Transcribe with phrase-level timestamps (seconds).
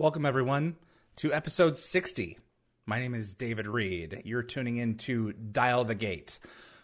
[0.00, 0.76] Welcome, everyone,
[1.16, 2.38] to episode 60.
[2.86, 4.22] My name is David Reed.
[4.24, 6.38] You're tuning in to Dial the Gate.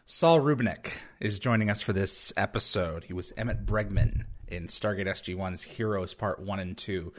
[0.05, 0.89] Saul Rubinek
[1.21, 3.05] is joining us for this episode.
[3.05, 7.13] He was Emmett Bregman in Stargate SG1's Heroes Part 1 and 2.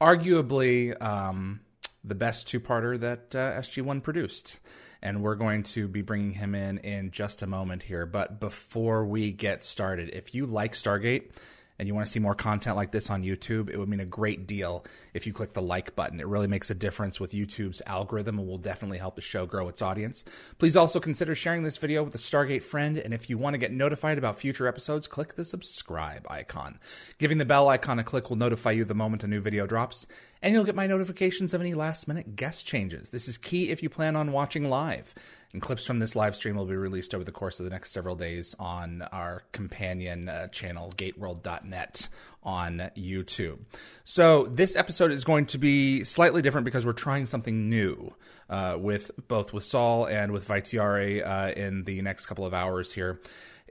[0.00, 1.60] Arguably um,
[2.02, 4.58] the best two parter that uh, SG1 produced.
[5.00, 8.04] And we're going to be bringing him in in just a moment here.
[8.04, 11.30] But before we get started, if you like Stargate,
[11.80, 14.04] and you want to see more content like this on YouTube, it would mean a
[14.04, 16.20] great deal if you click the like button.
[16.20, 19.66] It really makes a difference with YouTube's algorithm and will definitely help the show grow
[19.68, 20.22] its audience.
[20.58, 23.58] Please also consider sharing this video with a Stargate friend, and if you want to
[23.58, 26.78] get notified about future episodes, click the subscribe icon.
[27.16, 30.06] Giving the bell icon a click will notify you the moment a new video drops,
[30.42, 33.10] and you'll get my notifications of any last minute guest changes.
[33.10, 35.14] This is key if you plan on watching live.
[35.52, 37.90] And clips from this live stream will be released over the course of the next
[37.90, 42.08] several days on our companion uh, channel, gateworld.net,
[42.44, 43.58] on YouTube.
[44.04, 48.14] So, this episode is going to be slightly different because we're trying something new
[48.48, 52.92] uh, with both with Saul and with Vaitiare uh, in the next couple of hours
[52.92, 53.20] here.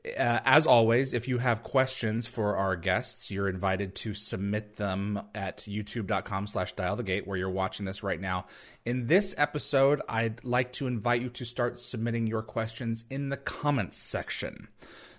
[0.05, 5.22] Uh, as always, if you have questions for our guests, you're invited to submit them
[5.36, 8.45] at youtube.com slash dial the gate where you're watching this right now.
[8.86, 13.38] In this episode, I'd like to invite you to start submitting your questions in the
[13.38, 14.70] comments section.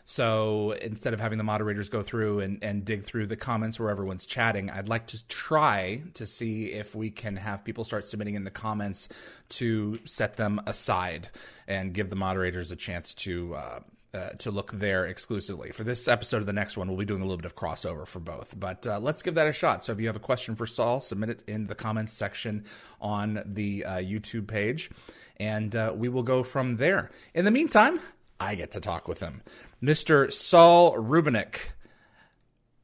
[0.04, 3.90] So instead of having the moderators go through and, and dig through the comments where
[3.90, 8.34] everyone's chatting, I'd like to try to see if we can have people start submitting
[8.34, 9.08] in the comments
[9.50, 11.28] to set them aside
[11.68, 13.80] and give the moderators a chance to uh,
[14.12, 15.70] uh, to look there exclusively.
[15.70, 18.06] For this episode of the next one, we'll be doing a little bit of crossover
[18.06, 18.58] for both.
[18.58, 19.84] But uh, let's give that a shot.
[19.84, 22.64] So if you have a question for Saul, submit it in the comments section
[23.00, 24.90] on the uh, YouTube page,
[25.36, 27.10] and uh, we will go from there.
[27.34, 28.00] In the meantime,
[28.38, 29.42] I get to talk with him.
[29.82, 30.32] Mr.
[30.32, 31.72] Saul Rubinek.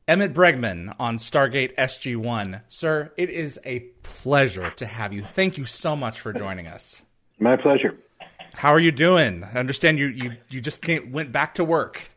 [0.09, 2.63] Emmett Bregman on Stargate SG1.
[2.69, 5.23] Sir, it is a pleasure to have you.
[5.23, 7.03] Thank you so much for joining us.
[7.41, 7.99] My pleasure.
[8.57, 9.45] How are you doing?
[9.45, 12.11] I understand you you you just came, went back to work.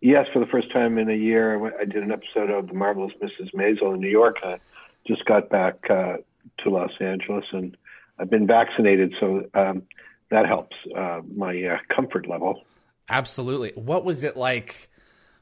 [0.00, 3.12] Yes, for the first time in a year, I did an episode of The Marvelous
[3.22, 3.52] Mrs.
[3.54, 4.36] Maisel in New York.
[4.44, 4.58] I
[5.06, 6.16] just got back uh,
[6.58, 7.76] to Los Angeles, and
[8.18, 9.82] I've been vaccinated, so um,
[10.30, 12.62] that helps uh, my uh, comfort level.
[13.08, 13.72] Absolutely.
[13.74, 14.88] What was it like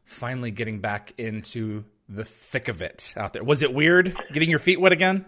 [0.05, 3.45] finally getting back into the thick of it out there?
[3.45, 5.27] Was it weird getting your feet wet again?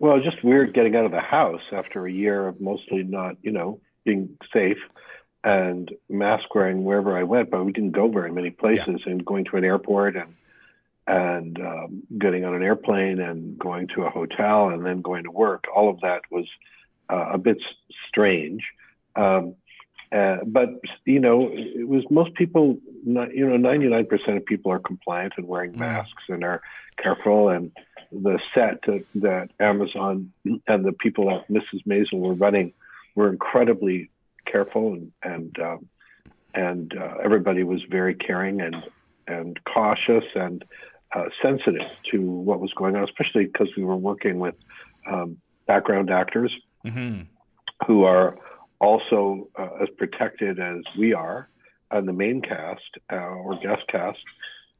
[0.00, 3.52] Well, just weird getting out of the house after a year of mostly not, you
[3.52, 4.78] know, being safe
[5.44, 9.02] and mask wearing wherever I went, but we didn't go very many places.
[9.04, 9.12] Yeah.
[9.12, 10.34] And going to an airport and
[11.06, 15.30] and um, getting on an airplane and going to a hotel and then going to
[15.30, 16.46] work, all of that was
[17.10, 17.58] uh, a bit
[18.08, 18.62] strange.
[19.16, 19.54] Um,
[20.12, 20.68] uh, but
[21.04, 22.78] you know, it was most people.
[23.04, 25.78] You know, ninety nine percent of people are compliant and wearing mm.
[25.78, 26.62] masks and are
[27.02, 27.70] careful and
[28.12, 30.32] the set that, that Amazon
[30.66, 31.84] and the people at Mrs.
[31.86, 32.72] Maisel were running
[33.14, 34.10] were incredibly
[34.46, 35.88] careful and and um,
[36.54, 38.76] and uh, everybody was very caring and
[39.26, 40.64] and cautious and
[41.14, 44.54] uh, sensitive to what was going on, especially because we were working with
[45.10, 46.52] um, background actors
[46.84, 47.22] mm-hmm.
[47.86, 48.36] who are
[48.80, 51.48] also uh, as protected as we are,
[51.90, 54.18] and the main cast uh, or guest cast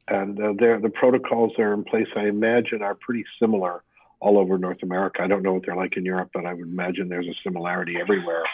[0.09, 3.83] and uh, the protocols that are in place, I imagine, are pretty similar
[4.21, 5.23] all over North America.
[5.23, 7.97] I don't know what they're like in Europe, but I would imagine there's a similarity
[8.01, 8.45] everywhere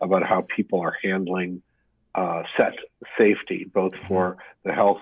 [0.00, 1.62] about how people are handling
[2.14, 2.74] uh, set
[3.18, 5.00] safety, both for the health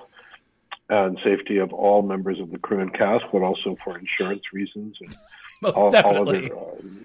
[0.89, 4.97] and safety of all members of the crew and cast, but also for insurance reasons
[5.01, 5.17] and
[5.75, 6.49] all, all, other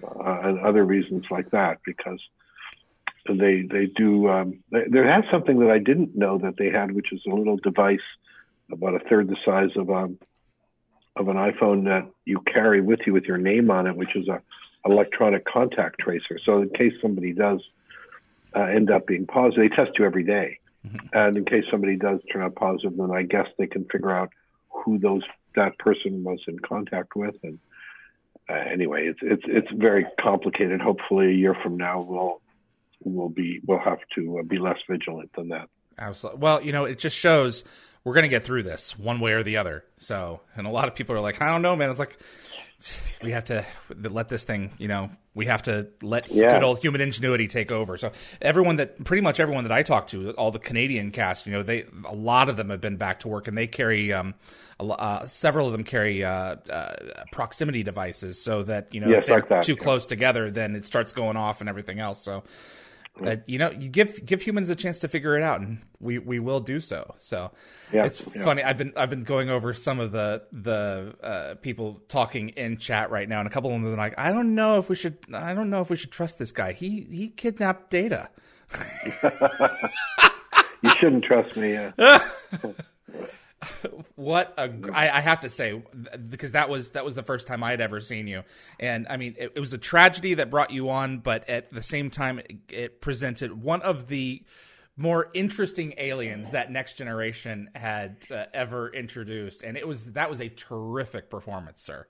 [0.04, 2.20] uh, and other reasons like that, because
[3.28, 4.28] they they do.
[4.28, 7.34] Um, they, they have something that I didn't know that they had, which is a
[7.34, 8.00] little device
[8.70, 10.18] about a third the size of a um,
[11.16, 14.28] of an iPhone that you carry with you with your name on it, which is
[14.28, 14.40] a
[14.84, 16.38] electronic contact tracer.
[16.44, 17.60] So in case somebody does
[18.54, 20.58] uh, end up being positive, they test you every day.
[20.86, 21.06] Mm-hmm.
[21.12, 24.30] and in case somebody does turn out positive, then I guess they can figure out
[24.70, 25.22] who those
[25.56, 27.34] that person was in contact with.
[27.42, 27.58] And
[28.48, 30.80] uh, anyway, it's it's it's very complicated.
[30.80, 32.40] Hopefully, a year from now, we'll
[33.02, 35.68] we'll be we'll have to uh, be less vigilant than that.
[35.98, 36.40] Absolutely.
[36.40, 37.64] Well, you know, it just shows
[38.08, 39.84] we're going to get through this one way or the other.
[39.98, 41.90] So, and a lot of people are like, I don't know, man.
[41.90, 42.18] It's like
[43.22, 46.48] we have to let this thing, you know, we have to let yeah.
[46.48, 47.98] good old human ingenuity take over.
[47.98, 51.52] So everyone that, pretty much everyone that I talk to, all the Canadian cast, you
[51.52, 54.34] know, they a lot of them have been back to work, and they carry um,
[54.80, 56.94] uh, several of them carry uh, uh,
[57.30, 60.86] proximity devices, so that you know yes, if they're like too close together, then it
[60.86, 62.22] starts going off and everything else.
[62.22, 62.42] So
[63.46, 66.38] you know, you give give humans a chance to figure it out, and we, we
[66.38, 67.14] will do so.
[67.16, 67.50] So
[67.92, 68.44] yeah, it's yeah.
[68.44, 68.62] funny.
[68.62, 73.10] I've been I've been going over some of the the uh, people talking in chat
[73.10, 75.18] right now, and a couple of them are like, I don't know if we should
[75.32, 76.72] I don't know if we should trust this guy.
[76.72, 78.30] He he kidnapped Data.
[80.82, 81.76] you shouldn't trust me.
[84.14, 85.82] what a I, I have to say
[86.28, 88.44] because that was that was the first time I had ever seen you,
[88.78, 91.82] and I mean it, it was a tragedy that brought you on, but at the
[91.82, 94.42] same time it, it presented one of the
[94.98, 99.62] more interesting aliens that next generation had uh, ever introduced.
[99.62, 102.06] And it was that was a terrific performance sir.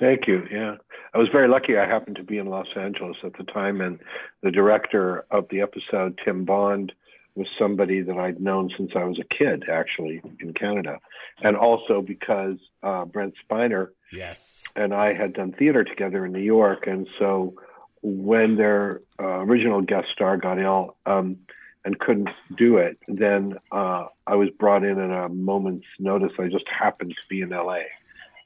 [0.00, 0.42] Thank you.
[0.50, 0.74] Yeah.
[1.14, 1.78] I was very lucky.
[1.78, 4.00] I happened to be in los angeles at the time and
[4.42, 6.92] the director of the episode tim bond
[7.34, 10.98] was somebody that I'd known since I was a kid, actually, in Canada.
[11.42, 14.64] And also because uh, Brent Spiner yes.
[14.76, 16.86] and I had done theater together in New York.
[16.86, 17.54] And so
[18.02, 21.38] when their uh, original guest star got ill um,
[21.84, 26.32] and couldn't do it, then uh, I was brought in at a moment's notice.
[26.38, 27.80] I just happened to be in LA.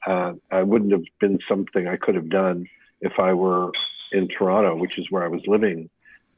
[0.07, 2.67] Uh, I wouldn't have been something I could have done
[3.01, 3.71] if I were
[4.11, 5.89] in Toronto, which is where I was living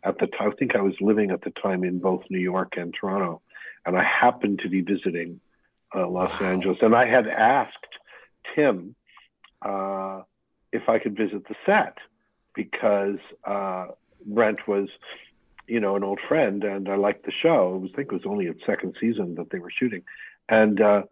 [0.04, 0.52] at the time.
[0.52, 3.42] I think I was living at the time in both New York and Toronto,
[3.86, 5.40] and I happened to be visiting
[5.96, 6.48] uh, Los wow.
[6.48, 6.78] Angeles.
[6.82, 7.76] And I had asked
[8.56, 8.96] Tim
[9.62, 10.22] uh,
[10.72, 11.98] if I could visit the set
[12.54, 13.88] because uh,
[14.26, 14.90] Brent was,
[15.68, 17.76] you know, an old friend, and I liked the show.
[17.76, 20.04] I was, think it was only its second season that they were shooting,
[20.50, 21.04] and uh,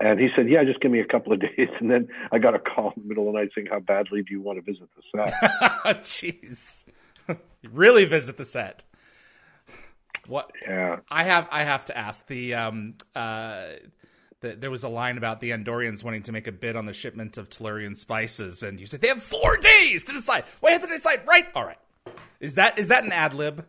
[0.00, 2.54] and he said, "Yeah, just give me a couple of days." And then I got
[2.54, 4.62] a call in the middle of the night saying, "How badly do you want to
[4.62, 5.32] visit the set?"
[6.02, 6.84] Jeez
[7.72, 8.82] really visit the set.
[10.26, 10.50] What?
[10.66, 10.98] Yeah.
[11.10, 11.48] I have.
[11.50, 12.54] I have to ask the.
[12.54, 12.94] Um.
[13.14, 13.64] Uh.
[14.40, 16.92] The, there was a line about the Andorians wanting to make a bid on the
[16.92, 20.44] shipment of Tellurian spices, and you said they have four days to decide.
[20.62, 21.44] We have to decide right.
[21.56, 21.78] All right.
[22.38, 23.66] Is that is that an ad lib?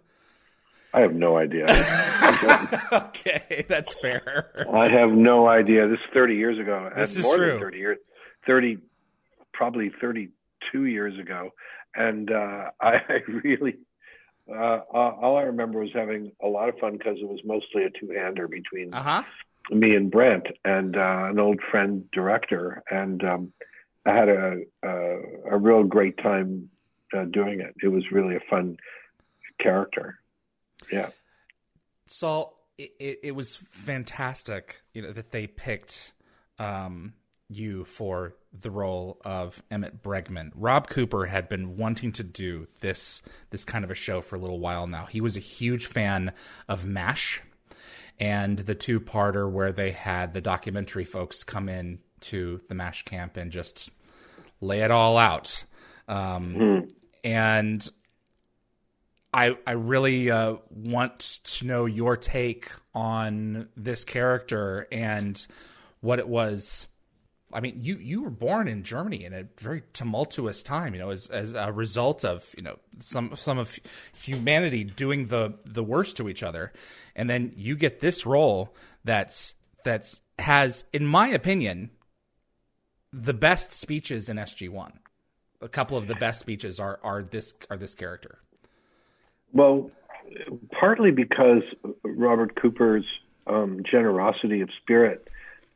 [0.94, 1.65] I have no idea.
[2.91, 4.65] okay, that's fair.
[4.73, 5.88] I have no idea.
[5.88, 6.91] This is 30 years ago.
[6.95, 7.51] This is more true.
[7.51, 7.97] than 30 years.
[8.47, 8.79] 30,
[9.53, 11.51] probably 32 years ago
[12.00, 13.78] and uh, I, I, really
[14.51, 17.90] uh, all I remember was having a lot of fun because it was mostly a
[17.92, 19.22] two-hander between uh-huh.
[19.69, 23.54] me and Brent and uh, an old friend director, and um,
[24.07, 25.18] I had a, a,
[25.51, 26.69] a real great time
[27.16, 27.75] uh, doing it.
[27.84, 28.78] It was really a fun
[29.60, 30.18] character.
[30.92, 31.10] Yeah.
[32.07, 36.13] Saul, it, it, it was fantastic, you know, that they picked
[36.57, 37.13] um,
[37.50, 40.51] you for the role of Emmett Bregman.
[40.56, 44.40] Rob Cooper had been wanting to do this this kind of a show for a
[44.40, 45.06] little while now.
[45.06, 46.31] He was a huge fan
[46.68, 47.42] of MASH
[48.19, 53.38] and the two-parter where they had the documentary folks come in to the MASH camp
[53.38, 53.92] and just
[54.62, 55.63] lay it all out.
[56.07, 56.92] Um, mm.
[57.24, 57.90] And
[59.34, 65.45] I I really uh, want to know your take on this character and
[66.02, 66.88] what it was
[67.51, 71.09] I mean, you you were born in Germany in a very tumultuous time, you know,
[71.09, 73.79] as as a result of you know some some of
[74.13, 76.71] humanity doing the the worst to each other,
[77.15, 81.89] and then you get this role that's that's has, in my opinion,
[83.11, 84.99] the best speeches in SG One.
[85.61, 88.39] A couple of the best speeches are are this are this character.
[89.51, 89.89] Well,
[90.79, 91.63] partly because
[92.03, 93.06] Robert Cooper's
[93.47, 95.27] um, generosity of spirit.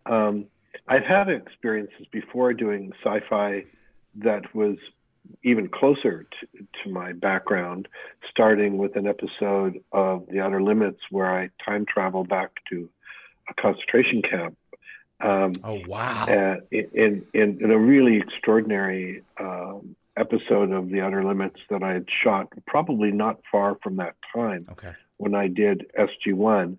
[0.06, 0.46] Um,
[0.88, 3.66] I've had experiences before doing sci-fi
[4.16, 4.78] that was
[5.44, 7.88] even closer to, to, my background,
[8.30, 12.90] starting with an episode of The Outer Limits where I time travel back to
[13.50, 14.58] a concentration camp.
[15.22, 16.26] Um, oh wow!
[16.72, 22.06] in, in in a really extraordinary um, episode of The Outer Limits that I had
[22.24, 24.92] shot, probably not far from that time okay.
[25.18, 26.78] when I did SG One,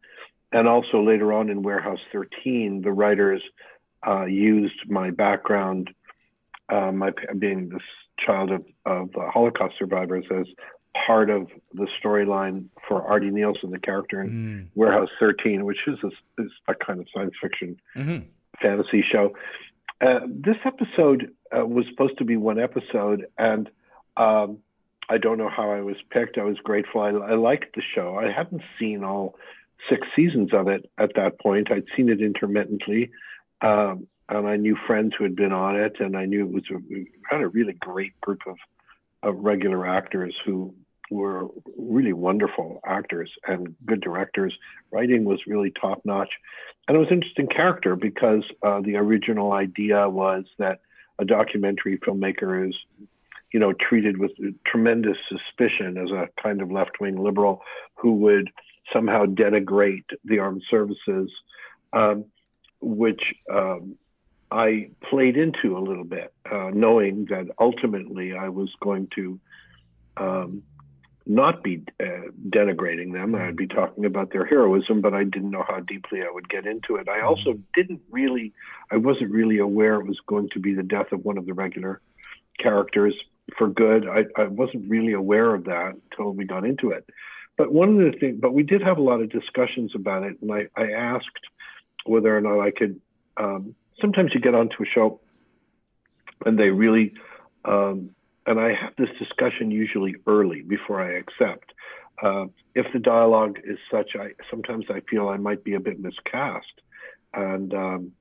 [0.52, 3.42] and also later on in Warehouse 13, the writers
[4.06, 5.90] uh, used my background,
[6.68, 7.82] uh, my being this
[8.18, 10.46] child of, of uh, Holocaust survivors, as
[11.06, 14.68] part of the storyline for Artie Nielsen, the character in mm.
[14.74, 18.18] Warehouse 13, which is a, is a kind of science fiction mm-hmm.
[18.62, 19.32] fantasy show.
[20.00, 23.70] Uh, this episode uh, was supposed to be one episode, and
[24.16, 24.58] um,
[25.08, 26.38] I don't know how I was picked.
[26.38, 27.00] I was grateful.
[27.00, 28.16] I, I liked the show.
[28.16, 29.36] I hadn't seen all
[29.88, 31.70] six seasons of it at that point.
[31.70, 33.10] I'd seen it intermittently,
[33.64, 36.64] um, and I knew friends who had been on it, and I knew it was
[36.70, 38.56] a, had a really great group of
[39.22, 40.74] of regular actors who
[41.10, 44.54] were really wonderful actors and good directors.
[44.90, 46.30] Writing was really top notch,
[46.86, 50.80] and it was an interesting character because uh, the original idea was that
[51.18, 52.74] a documentary filmmaker is
[53.54, 54.32] you know, treated with
[54.66, 57.62] tremendous suspicion as a kind of left wing liberal
[57.94, 58.50] who would
[58.92, 61.30] somehow denigrate the armed services,
[61.92, 62.24] um,
[62.84, 63.96] which um,
[64.50, 69.40] I played into a little bit, uh, knowing that ultimately I was going to
[70.16, 70.62] um,
[71.26, 73.34] not be uh, denigrating them.
[73.34, 76.66] I'd be talking about their heroism, but I didn't know how deeply I would get
[76.66, 77.08] into it.
[77.08, 78.52] I also didn't really,
[78.90, 81.54] I wasn't really aware it was going to be the death of one of the
[81.54, 82.00] regular
[82.58, 83.14] characters
[83.56, 84.06] for good.
[84.06, 87.06] I, I wasn't really aware of that until we got into it.
[87.56, 90.36] But one of the things, but we did have a lot of discussions about it,
[90.42, 91.26] and I, I asked
[92.04, 93.00] whether or not I could.
[93.36, 95.20] Um, sometimes you get onto a show,
[96.44, 97.14] and they really,
[97.64, 98.10] um,
[98.46, 101.72] and I have this discussion usually early before I accept.
[102.22, 105.98] Uh, if the dialogue is such, I sometimes I feel I might be a bit
[105.98, 106.80] miscast,
[107.32, 108.12] and um,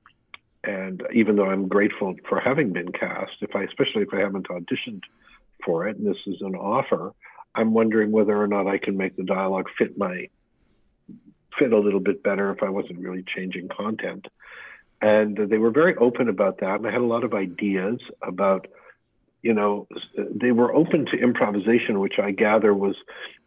[0.64, 4.48] and even though I'm grateful for having been cast, if I, especially if I haven't
[4.48, 5.02] auditioned
[5.64, 7.12] for it, and this is an offer,
[7.54, 10.28] I'm wondering whether or not I can make the dialogue fit my
[11.58, 14.26] fit a little bit better if I wasn't really changing content.
[15.00, 18.68] And they were very open about that, and I had a lot of ideas about,
[19.42, 22.96] you know, they were open to improvisation, which I gather was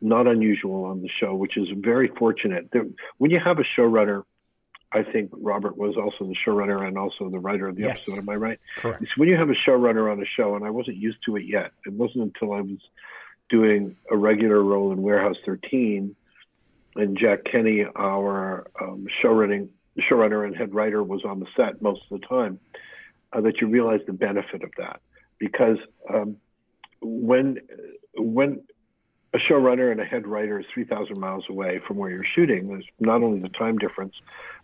[0.02, 2.70] not unusual on the show, which is very fortunate.
[3.18, 4.24] When you have a showrunner
[4.92, 8.08] I think Robert was also the showrunner and also the writer of the yes.
[8.08, 8.22] episode.
[8.22, 8.60] Am I right?
[8.78, 9.02] Correct.
[9.02, 11.46] It's when you have a showrunner on a show, and I wasn't used to it
[11.46, 11.72] yet.
[11.86, 12.80] It wasn't until I was
[13.50, 16.16] doing a regular role in Warehouse 13,
[16.98, 19.70] and Jack Kenny, our um, showrunning
[20.10, 22.60] showrunner and head writer, was on the set most of the time,
[23.34, 25.00] uh, that you realize the benefit of that.
[25.40, 25.78] Because
[26.14, 26.38] um,
[27.02, 27.60] when
[28.16, 28.62] when
[29.34, 32.86] a showrunner and a head writer is 3,000 miles away from where you're shooting, there's
[33.00, 34.14] not only the time difference,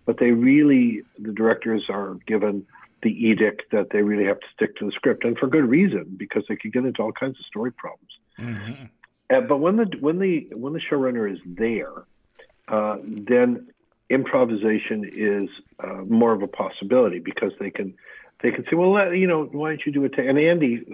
[0.05, 2.65] but they really, the directors are given
[3.03, 6.15] the edict that they really have to stick to the script, and for good reason,
[6.17, 8.11] because they could get into all kinds of story problems.
[8.39, 8.85] Mm-hmm.
[9.29, 11.91] Uh, but when the when the when the showrunner is there,
[12.67, 13.67] uh, then
[14.09, 17.95] improvisation is uh, more of a possibility because they can
[18.41, 20.17] they can say, well, you know, why don't you do it?
[20.17, 20.85] And Andy,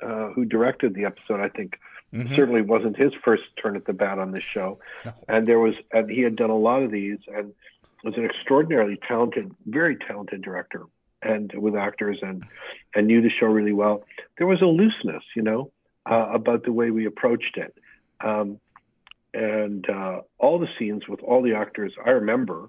[0.00, 1.78] uh, who directed the episode, I think.
[2.12, 2.34] Mm-hmm.
[2.34, 5.12] Certainly wasn't his first turn at the bat on this show, no.
[5.28, 7.52] and there was, and he had done a lot of these, and
[8.02, 10.86] was an extraordinarily talented, very talented director,
[11.22, 12.44] and with actors, and
[12.96, 14.02] and knew the show really well.
[14.38, 15.70] There was a looseness, you know,
[16.04, 17.76] uh, about the way we approached it,
[18.24, 18.58] um,
[19.34, 22.68] and uh, all the scenes with all the actors I remember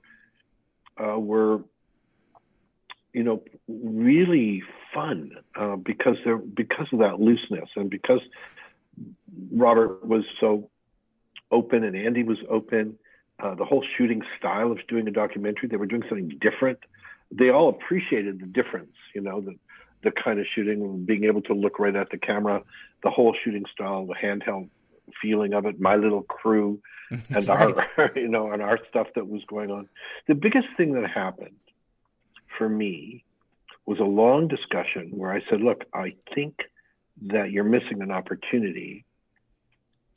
[0.98, 1.62] uh, were,
[3.14, 4.64] you know, really
[4.94, 8.22] fun uh, because there because of that looseness and because
[9.52, 10.70] Robert was so
[11.52, 12.98] open and Andy was open
[13.42, 15.68] uh, the whole shooting style of doing a documentary.
[15.68, 16.80] They were doing something different.
[17.32, 19.56] They all appreciated the difference, you know, the
[20.04, 22.64] the kind of shooting, being able to look right at the camera,
[23.04, 24.68] the whole shooting style, the handheld
[25.22, 27.78] feeling of it, my little crew, and right.
[27.98, 29.90] our, you know, and our stuff that was going on.
[30.28, 31.56] The biggest thing that happened
[32.58, 33.24] for me
[33.86, 36.56] was a long discussion where I said, "Look, I think
[37.24, 39.06] that you're missing an opportunity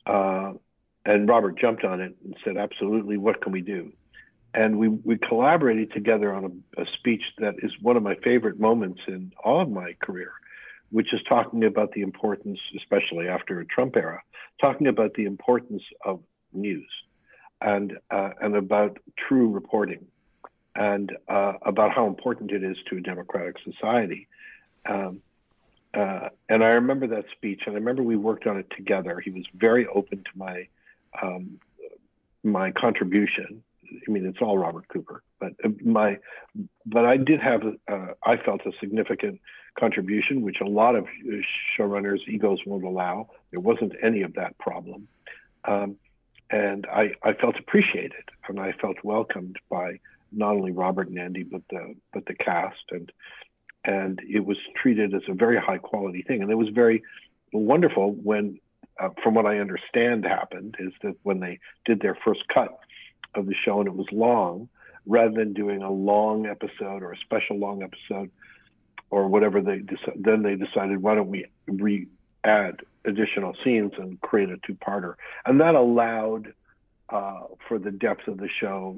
[0.05, 0.53] uh,
[1.05, 3.91] and Robert jumped on it and said, "Absolutely, what can we do?"
[4.53, 8.59] And we we collaborated together on a, a speech that is one of my favorite
[8.59, 10.31] moments in all of my career,
[10.91, 14.21] which is talking about the importance, especially after a Trump era,
[14.61, 16.21] talking about the importance of
[16.53, 16.89] news,
[17.61, 20.05] and uh, and about true reporting,
[20.75, 24.27] and uh, about how important it is to a democratic society.
[24.87, 25.21] Um,
[25.93, 29.19] uh, and I remember that speech, and I remember we worked on it together.
[29.19, 30.67] He was very open to my
[31.21, 31.59] um,
[32.43, 33.63] my contribution.
[34.07, 36.17] I mean, it's all Robert Cooper, but my,
[36.85, 39.39] but I did have, uh, I felt a significant
[39.79, 41.05] contribution, which a lot of
[41.77, 43.29] showrunners' egos won't allow.
[43.51, 45.07] There wasn't any of that problem,
[45.65, 45.95] um,
[46.49, 49.99] and I, I felt appreciated, and I felt welcomed by
[50.31, 53.11] not only Robert and Andy, but the but the cast, and
[53.83, 57.03] and it was treated as a very high quality thing, and it was very
[57.51, 58.59] wonderful when
[58.99, 62.79] uh, from what I understand, happened is that when they did their first cut
[63.35, 64.69] of the show and it was long,
[65.05, 68.31] rather than doing a long episode or a special long episode
[69.09, 72.07] or whatever they dec- then they decided why don't we re
[72.43, 75.15] add additional scenes and create a two-parter,
[75.45, 76.53] and that allowed
[77.09, 78.97] uh, for the depth of the show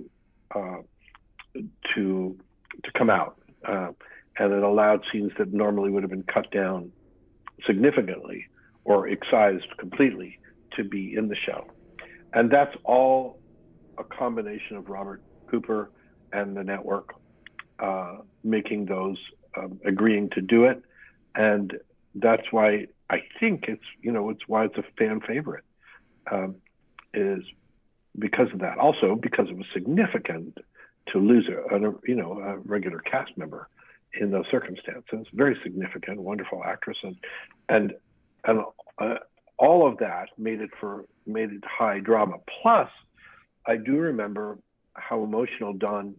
[0.55, 0.77] uh,
[1.93, 2.37] to
[2.83, 3.89] to come out, uh,
[4.37, 6.91] and it allowed scenes that normally would have been cut down
[7.65, 8.45] significantly
[8.85, 10.39] or excised completely
[10.75, 11.65] to be in the show,
[12.33, 13.39] and that's all
[13.97, 15.91] a combination of Robert Cooper
[16.31, 17.13] and the network
[17.79, 19.17] uh, making those
[19.57, 20.81] um, agreeing to do it,
[21.35, 21.73] and
[22.15, 25.63] that's why I think it's you know it's why it's a fan favorite
[26.31, 26.55] um,
[27.13, 27.43] is
[28.17, 28.77] because of that.
[28.77, 30.57] Also because it was significant
[31.13, 33.69] to lose a, a you know a regular cast member
[34.19, 35.27] in those circumstances.
[35.33, 37.15] Very significant, wonderful actress, and
[37.69, 37.93] and
[38.45, 38.61] and
[38.99, 39.15] uh,
[39.57, 42.37] all of that made it for made it high drama.
[42.61, 42.89] Plus,
[43.67, 44.57] I do remember
[44.93, 46.15] how emotional Don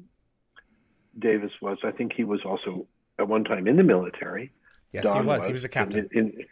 [1.18, 1.78] Davis was.
[1.82, 2.86] I think he was also
[3.18, 4.52] at one time in the military.
[4.92, 5.38] Yes, Don he was.
[5.38, 5.46] was.
[5.46, 6.08] He was a captain.
[6.12, 6.44] In, in,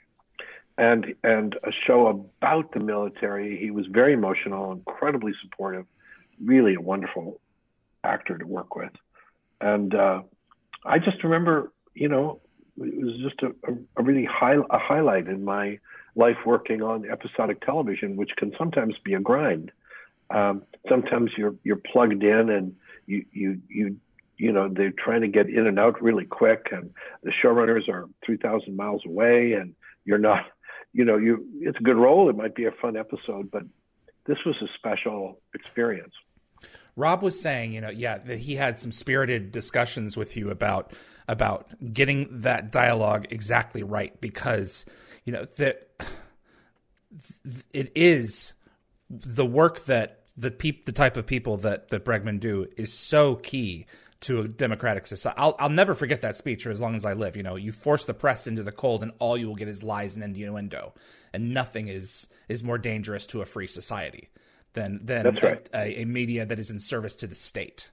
[0.78, 3.58] and and a show about the military.
[3.58, 5.86] He was very emotional, incredibly supportive,
[6.42, 7.40] really a wonderful
[8.04, 8.92] actor to work with.
[9.60, 10.22] And uh,
[10.84, 12.40] I just remember, you know,
[12.78, 15.78] it was just a, a, really high a highlight in my
[16.14, 19.72] life working on episodic television, which can sometimes be a grind.
[20.30, 22.75] Um, sometimes you're you're plugged in and
[23.06, 23.97] you you you
[24.37, 26.90] you know they're trying to get in and out really quick and
[27.23, 30.45] the showrunners are 3000 miles away and you're not
[30.92, 32.28] you know you it's a good role.
[32.28, 33.62] It might be a fun episode but
[34.26, 36.14] this was a special experience.
[36.97, 40.92] Rob was saying you know yeah that he had some spirited discussions with you about
[41.28, 44.87] about getting that dialogue exactly right because
[45.25, 45.85] you know that
[47.73, 48.54] it is
[49.08, 53.36] the work that the peop, the type of people that that Bregman do is so
[53.36, 53.86] key
[54.20, 55.38] to a democratic society.
[55.38, 57.36] I'll, I'll never forget that speech for as long as I live.
[57.36, 59.82] You know, you force the press into the cold, and all you will get is
[59.82, 60.94] lies and innuendo,
[61.32, 64.28] and nothing is is more dangerous to a free society
[64.72, 65.68] than than right.
[65.75, 67.90] a, a, media that is in service to the state.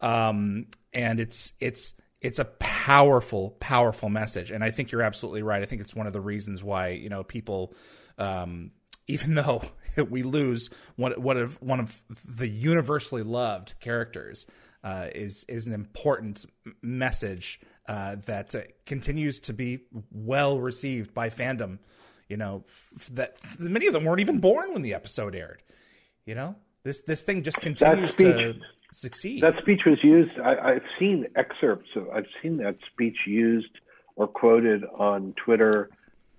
[0.00, 5.62] Um, and it's it's it's a powerful, powerful message, and I think you're absolutely right.
[5.62, 7.74] I think it's one of the reasons why you know people.
[8.16, 8.72] Um,
[9.08, 9.62] even though
[10.08, 14.46] we lose one, one of one of the universally loved characters,
[14.84, 16.46] uh, is is an important
[16.82, 19.80] message uh, that uh, continues to be
[20.12, 21.78] well received by fandom.
[22.28, 25.62] You know f- that many of them weren't even born when the episode aired.
[26.26, 28.54] You know this this thing just continues speech, to
[28.92, 29.42] succeed.
[29.42, 30.38] That speech was used.
[30.38, 31.88] I, I've seen excerpts.
[31.96, 33.80] Of, I've seen that speech used
[34.16, 35.90] or quoted on Twitter,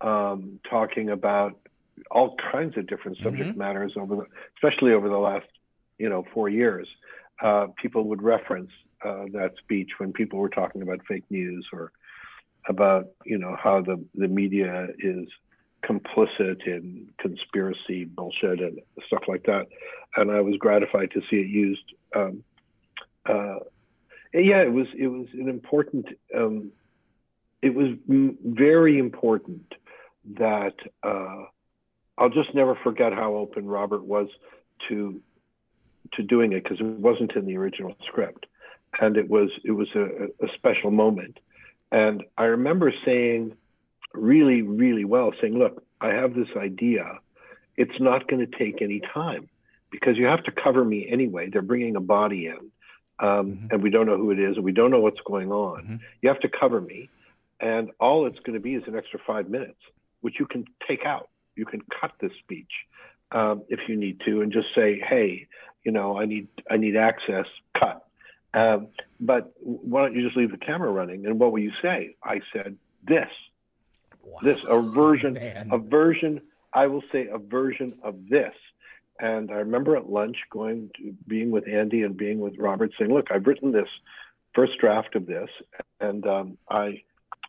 [0.01, 1.57] um, talking about
[2.11, 3.59] all kinds of different subject mm-hmm.
[3.59, 4.25] matters over the,
[4.57, 5.47] especially over the last
[5.97, 6.87] you know four years
[7.41, 8.71] uh, people would reference
[9.05, 11.91] uh, that speech when people were talking about fake news or
[12.67, 15.27] about you know how the the media is
[15.83, 19.67] complicit in conspiracy bullshit and stuff like that.
[20.17, 21.93] And I was gratified to see it used.
[22.15, 22.43] Um,
[23.25, 23.59] uh,
[24.33, 26.07] yeah, it was it was an important.
[26.35, 26.71] Um,
[27.61, 29.73] it was very important
[30.37, 31.43] that uh,
[32.19, 34.27] I'll just never forget how open Robert was
[34.89, 35.21] to
[36.13, 38.45] to doing it because it wasn't in the original script,
[38.99, 41.39] and it was it was a, a special moment.
[41.91, 43.53] And I remember saying,
[44.13, 47.19] really, really well, saying, "Look, I have this idea.
[47.77, 49.47] It's not going to take any time
[49.89, 51.49] because you have to cover me anyway.
[51.49, 52.57] They're bringing a body in,
[53.19, 53.67] um, mm-hmm.
[53.71, 55.83] and we don't know who it is, and we don't know what's going on.
[55.83, 55.95] Mm-hmm.
[56.21, 57.09] You have to cover me,
[57.61, 59.79] and all it's going to be is an extra five minutes,
[60.19, 61.29] which you can take out.
[61.59, 62.71] You can cut this speech."
[63.31, 65.47] Um, if you need to, and just say, "Hey,
[65.83, 67.45] you know, I need I need access,
[67.77, 68.05] cut.
[68.53, 68.87] Um,
[69.19, 71.25] but why don't you just leave the camera running?
[71.25, 72.15] And what will you say?
[72.23, 73.29] I said this,
[74.23, 74.39] wow.
[74.41, 75.69] this a version, Man.
[75.71, 76.41] a version.
[76.73, 78.53] I will say a version of this.
[79.19, 83.13] And I remember at lunch going to being with Andy and being with Robert, saying,
[83.13, 83.89] "Look, I've written this
[84.53, 85.49] first draft of this,
[85.99, 87.03] and um, I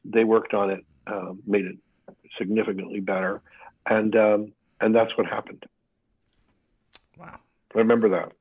[0.05, 1.77] they worked on it, um, made it
[2.39, 3.41] significantly better,
[3.87, 5.65] and um, and that's what happened."
[7.19, 7.39] Wow.
[7.75, 8.33] I remember that.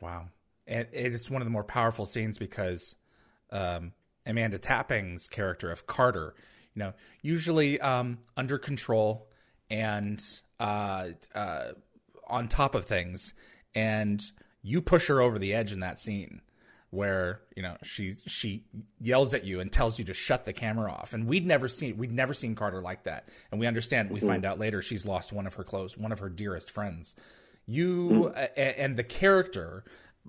[0.00, 0.28] Wow.
[0.66, 2.94] And it's one of the more powerful scenes because
[3.50, 3.92] um,
[4.24, 6.34] Amanda Tapping's character of Carter,
[6.74, 9.28] you know, usually um, under control
[9.70, 10.22] and
[10.60, 11.72] uh, uh,
[12.28, 13.34] on top of things,
[13.74, 14.22] and
[14.62, 16.40] you push her over the edge in that scene
[16.92, 18.64] where you know she she
[19.00, 21.96] yells at you and tells you to shut the camera off and we'd never seen
[21.96, 24.28] we'd never seen Carter like that and we understand we mm-hmm.
[24.28, 27.14] find out later she's lost one of her close one of her dearest friends
[27.66, 28.48] you mm.
[28.56, 29.84] and the character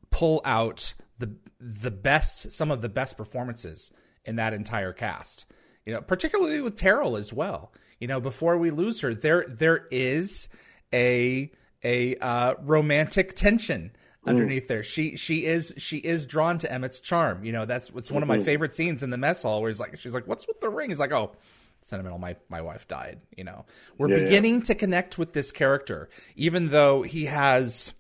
[0.10, 3.92] pull out the the best some of the best performances
[4.26, 5.46] in that entire cast
[5.86, 7.72] you know particularly with Teryl as well
[8.04, 10.50] you know, before we lose her, there there is
[10.94, 11.50] a
[11.86, 13.92] a uh, romantic tension
[14.26, 14.68] underneath mm.
[14.68, 14.84] there.
[14.84, 17.44] She she is she is drawn to Emmett's charm.
[17.44, 19.80] You know, that's it's one of my favorite scenes in the mess hall where he's
[19.80, 20.90] like she's like, What's with the ring?
[20.90, 21.36] He's like, Oh,
[21.82, 23.66] sentimental my my wife died, you know.
[23.98, 24.64] We're yeah, beginning yeah.
[24.64, 27.94] to connect with this character, even though he has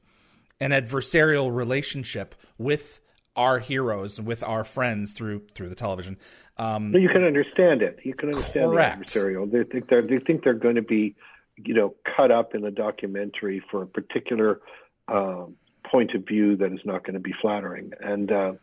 [0.59, 3.01] an adversarial relationship with
[3.35, 6.17] our heroes with our friends through through the television.
[6.57, 7.99] Um, you can understand it.
[8.03, 9.13] You can understand correct.
[9.13, 9.51] the adversarial.
[9.51, 11.15] They think they're they think they're going to be,
[11.57, 14.61] you know, cut up in a documentary for a particular
[15.07, 15.55] um,
[15.89, 17.91] point of view that is not going to be flattering.
[17.99, 18.53] And uh,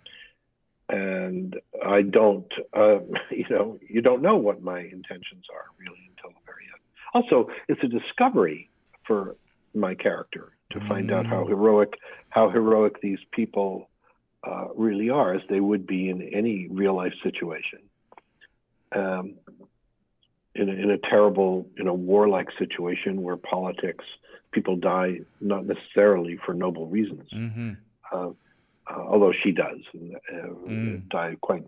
[0.88, 1.56] and
[1.86, 2.98] I don't, uh,
[3.30, 6.80] you know, you don't know what my intentions are really until the very end.
[7.14, 8.68] Also, it's a discovery
[9.06, 9.36] for
[9.74, 11.14] my character to find mm.
[11.14, 11.48] out how mm.
[11.48, 11.94] heroic
[12.28, 13.88] how heroic these people
[14.44, 17.80] uh, really are, as they would be in any real life situation.
[18.92, 19.34] Um,
[20.54, 24.04] in a, in a terrible, in a warlike situation where politics,
[24.52, 27.28] people die not necessarily for noble reasons.
[27.32, 27.72] Mm-hmm.
[28.12, 28.30] Uh,
[28.90, 31.08] uh, although she does uh, mm.
[31.10, 31.64] die quite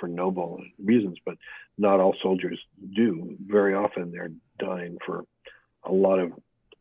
[0.00, 1.36] for noble reasons, but
[1.76, 2.58] not all soldiers
[2.94, 3.36] do.
[3.46, 5.24] Very often they're dying for
[5.84, 6.32] a lot of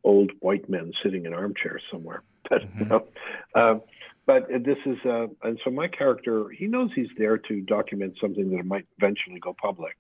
[0.03, 2.23] old white men sitting in armchairs somewhere.
[2.49, 2.79] But mm-hmm.
[2.79, 3.07] you know,
[3.55, 3.79] uh,
[4.25, 8.49] but this is, uh, and so my character, he knows he's there to document something
[8.55, 9.95] that might eventually go public.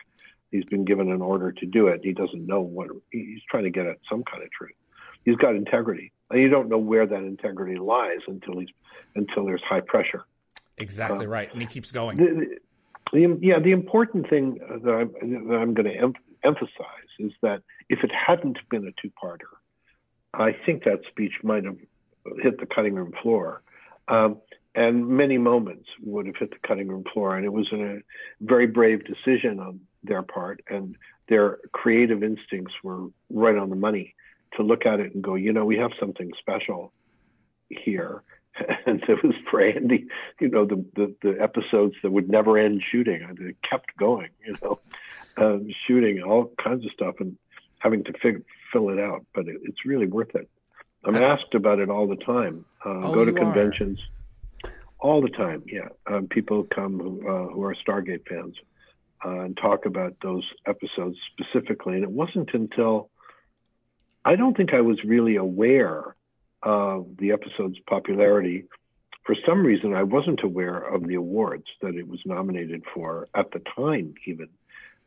[0.51, 2.01] He's been given an order to do it.
[2.03, 4.75] He doesn't know what he's trying to get at some kind of truth.
[5.25, 8.69] He's got integrity, and you don't know where that integrity lies until he's
[9.15, 10.23] until there's high pressure.
[10.77, 12.17] Exactly uh, right, and he keeps going.
[12.17, 12.57] The,
[13.13, 17.61] the, yeah, the important thing that I'm, that I'm going to em- emphasize is that
[17.89, 19.51] if it hadn't been a two-parter,
[20.33, 21.77] I think that speech might have
[22.41, 23.61] hit the cutting room floor.
[24.07, 24.37] Um,
[24.73, 27.35] and many moments would have hit the cutting room floor.
[27.35, 27.99] And it was a
[28.39, 30.61] very brave decision on their part.
[30.69, 30.95] And
[31.27, 34.15] their creative instincts were right on the money
[34.57, 36.91] to look at it and go, you know, we have something special
[37.69, 38.23] here.
[38.85, 40.07] And it was brandy,
[40.41, 43.25] you know, the, the, the episodes that would never end shooting.
[43.39, 44.79] They kept going, you know,
[45.37, 47.37] um, shooting all kinds of stuff and
[47.79, 49.25] having to fig- fill it out.
[49.33, 50.49] But it, it's really worth it.
[51.05, 52.65] I'm asked about it all the time.
[52.85, 53.99] Uh, oh, go to conventions
[54.63, 54.71] are.
[54.99, 55.63] all the time.
[55.65, 58.55] Yeah, um, people come who, uh, who are Stargate fans
[59.25, 61.95] uh, and talk about those episodes specifically.
[61.95, 63.09] And it wasn't until
[64.23, 66.15] I don't think I was really aware
[66.63, 68.65] of the episode's popularity.
[69.23, 73.51] For some reason, I wasn't aware of the awards that it was nominated for at
[73.51, 74.49] the time, even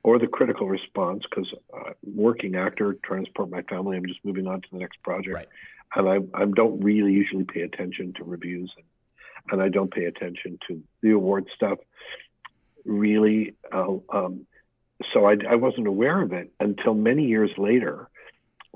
[0.03, 4.61] or the critical response because uh, working actor transport my family i'm just moving on
[4.61, 5.48] to the next project right
[5.94, 8.87] and I, I don't really usually pay attention to reviews, and,
[9.53, 11.79] and I don't pay attention to the award stuff
[12.85, 13.55] really.
[13.72, 14.46] Uh, um,
[15.12, 18.09] so I, I wasn't aware of it until many years later,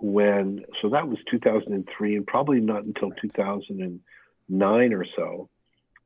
[0.02, 5.48] when so that was 2003, and probably not until 2009 or so.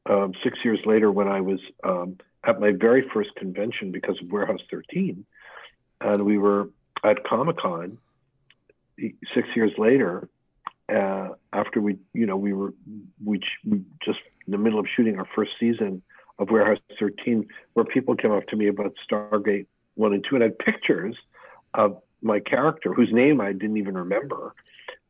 [0.08, 4.30] Um, six years later, when I was um, at my very first convention because of
[4.30, 5.24] Warehouse 13,
[6.00, 6.70] and we were
[7.04, 7.98] at Comic Con.
[9.34, 10.28] Six years later,
[10.88, 12.74] uh, after we, you know, we were
[13.24, 16.02] we, we just in the middle of shooting our first season
[16.38, 20.42] of Warehouse 13, where people came up to me about Stargate One and Two, and
[20.42, 21.16] had pictures
[21.74, 24.54] of my character, whose name I didn't even remember,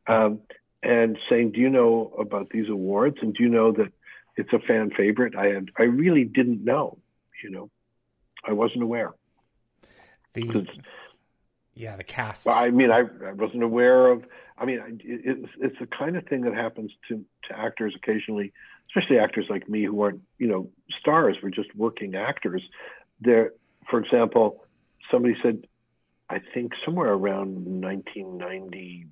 [0.07, 0.41] um,
[0.81, 3.17] and saying, "Do you know about these awards?
[3.21, 3.91] And do you know that
[4.35, 6.97] it's a fan favorite?" I had, I really didn't know,
[7.43, 7.69] you know,
[8.45, 9.13] I wasn't aware.
[11.75, 12.47] The, yeah, the cast.
[12.47, 14.25] I mean, I, I wasn't aware of
[14.57, 18.53] I mean, it's it's the kind of thing that happens to to actors occasionally,
[18.89, 21.37] especially actors like me who aren't you know stars.
[21.41, 22.61] We're just working actors.
[23.19, 23.53] There,
[23.89, 24.63] for example,
[25.09, 25.65] somebody said,
[26.33, 29.05] I think somewhere around 1990,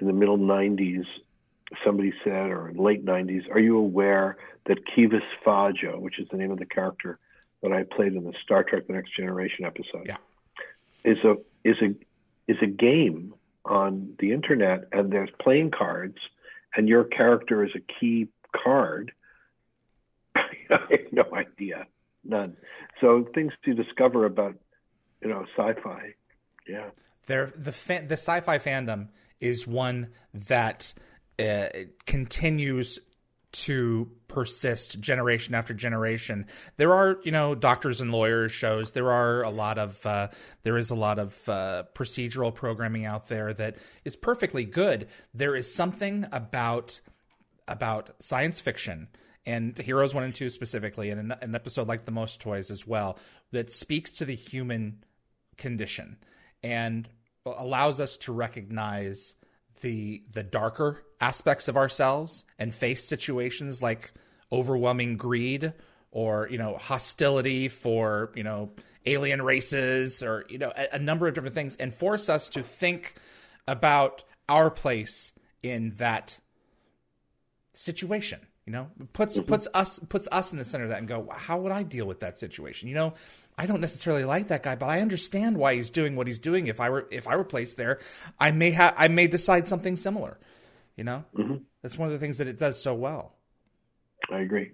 [0.00, 1.04] in the middle 90s,
[1.84, 6.36] somebody said, or in late 90s, are you aware that Kivas Fajo, which is the
[6.36, 7.18] name of the character
[7.62, 10.16] that I played in the Star Trek: The Next Generation episode, yeah.
[11.04, 11.94] is a is a
[12.46, 16.16] is a game on the internet and there's playing cards
[16.74, 19.12] and your character is a key card,
[20.36, 21.86] I have no idea,
[22.24, 22.56] none.
[23.00, 24.54] So things to discover about,
[25.22, 26.14] you know, sci-fi,
[26.68, 26.90] yeah.
[27.26, 27.72] There, the
[28.06, 29.08] the sci-fi fandom
[29.40, 30.94] is one that
[31.38, 31.68] uh,
[32.06, 32.98] continues
[33.50, 36.46] to persist generation after generation.
[36.76, 38.92] There are, you know, doctors and lawyers shows.
[38.92, 40.28] There are a lot of, uh,
[40.64, 45.08] there is a lot of uh, procedural programming out there that is perfectly good.
[45.32, 47.00] There is something about
[47.66, 49.08] about science fiction
[49.44, 52.86] and Heroes One and Two specifically, and an, an episode like The Most Toys as
[52.86, 53.18] well,
[53.52, 55.04] that speaks to the human
[55.56, 56.18] condition
[56.62, 57.08] and
[57.44, 59.34] allows us to recognize
[59.80, 64.12] the the darker aspects of ourselves and face situations like
[64.52, 65.72] overwhelming greed
[66.10, 68.70] or you know hostility for you know
[69.06, 72.62] alien races or you know a, a, number of different things and force us to
[72.62, 73.14] think
[73.66, 76.38] about our place in that
[77.72, 79.48] situation you know puts mm-hmm.
[79.48, 82.06] puts us puts us in the center of that and go how would i deal
[82.06, 83.14] with that situation you know
[83.56, 86.66] i don't necessarily like that guy but i understand why he's doing what he's doing
[86.66, 87.98] if i were if i were placed there
[88.38, 90.38] i may have i may decide something similar
[90.96, 91.56] you know mm-hmm.
[91.80, 93.32] that's one of the things that it does so well
[94.30, 94.72] i agree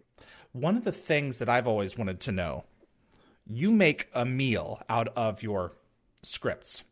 [0.54, 2.64] one of the things that I've always wanted to know
[3.46, 5.72] you make a meal out of your
[6.22, 6.84] scripts.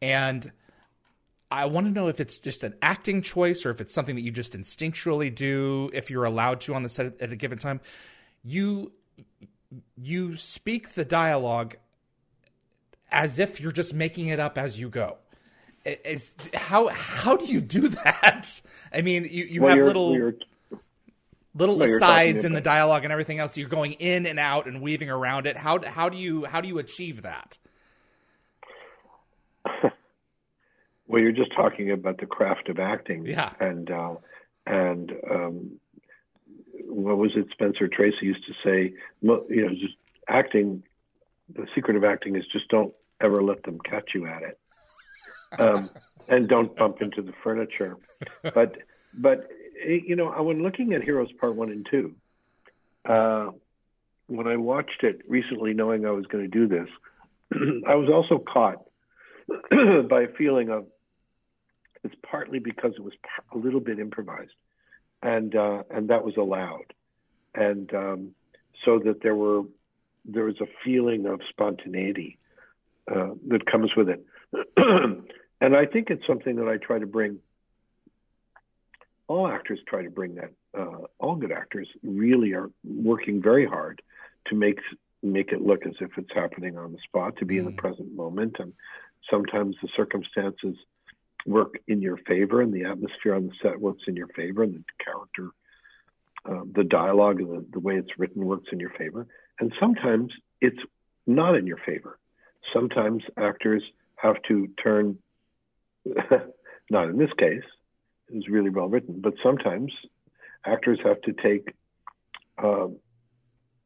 [0.00, 0.50] And
[1.50, 4.22] I want to know if it's just an acting choice or if it's something that
[4.22, 7.80] you just instinctually do if you're allowed to on the set at a given time.
[8.44, 8.92] You
[9.96, 11.76] you speak the dialogue
[13.10, 15.16] as if you're just making it up as you go.
[15.84, 18.60] Is how how do you do that?
[18.92, 20.32] I mean, you, you well, have little
[21.54, 23.56] little no, asides in the dialogue and everything else.
[23.56, 25.56] You're going in and out and weaving around it.
[25.56, 27.58] How how do you how do you achieve that?
[31.10, 33.26] well, you're just talking about the craft of acting.
[33.26, 33.50] Yeah.
[33.58, 34.14] And uh,
[34.64, 35.80] and um,
[36.86, 37.48] what was it?
[37.50, 39.96] Spencer Tracy used to say, you know, just
[40.28, 40.84] acting.
[41.52, 44.58] The secret of acting is just don't ever let them catch you at it,
[45.58, 45.90] um,
[46.28, 47.96] and don't bump into the furniture.
[48.54, 48.76] But
[49.12, 49.50] but
[49.84, 52.14] you know, when looking at Heroes Part One and Two,
[53.04, 53.48] uh,
[54.28, 56.88] when I watched it recently, knowing I was going to do this,
[57.88, 58.84] I was also caught
[60.08, 60.86] by a feeling of
[62.04, 63.12] it's partly because it was
[63.52, 64.54] a little bit improvised,
[65.22, 66.92] and uh, and that was allowed,
[67.54, 68.34] and um,
[68.84, 69.62] so that there were
[70.24, 72.38] there was a feeling of spontaneity
[73.14, 74.24] uh, that comes with it,
[75.60, 77.40] and I think it's something that I try to bring
[79.30, 80.50] all actors try to bring that.
[80.76, 84.02] Uh, all good actors really are working very hard
[84.46, 84.80] to make
[85.22, 87.58] make it look as if it's happening on the spot, to be mm.
[87.60, 87.76] in the mm.
[87.76, 88.72] present moment, and
[89.30, 90.76] sometimes the circumstances
[91.46, 94.74] work in your favor, and the atmosphere on the set works in your favor, and
[94.74, 95.50] the character,
[96.48, 99.26] uh, the dialogue, and the, the way it's written works in your favor,
[99.58, 100.80] and sometimes it's
[101.26, 102.18] not in your favor.
[102.72, 103.82] Sometimes actors
[104.16, 105.18] have to turn,
[106.90, 107.64] not in this case,
[108.32, 109.20] is really well written.
[109.20, 109.92] But sometimes
[110.64, 111.74] actors have to take,
[112.62, 112.88] uh,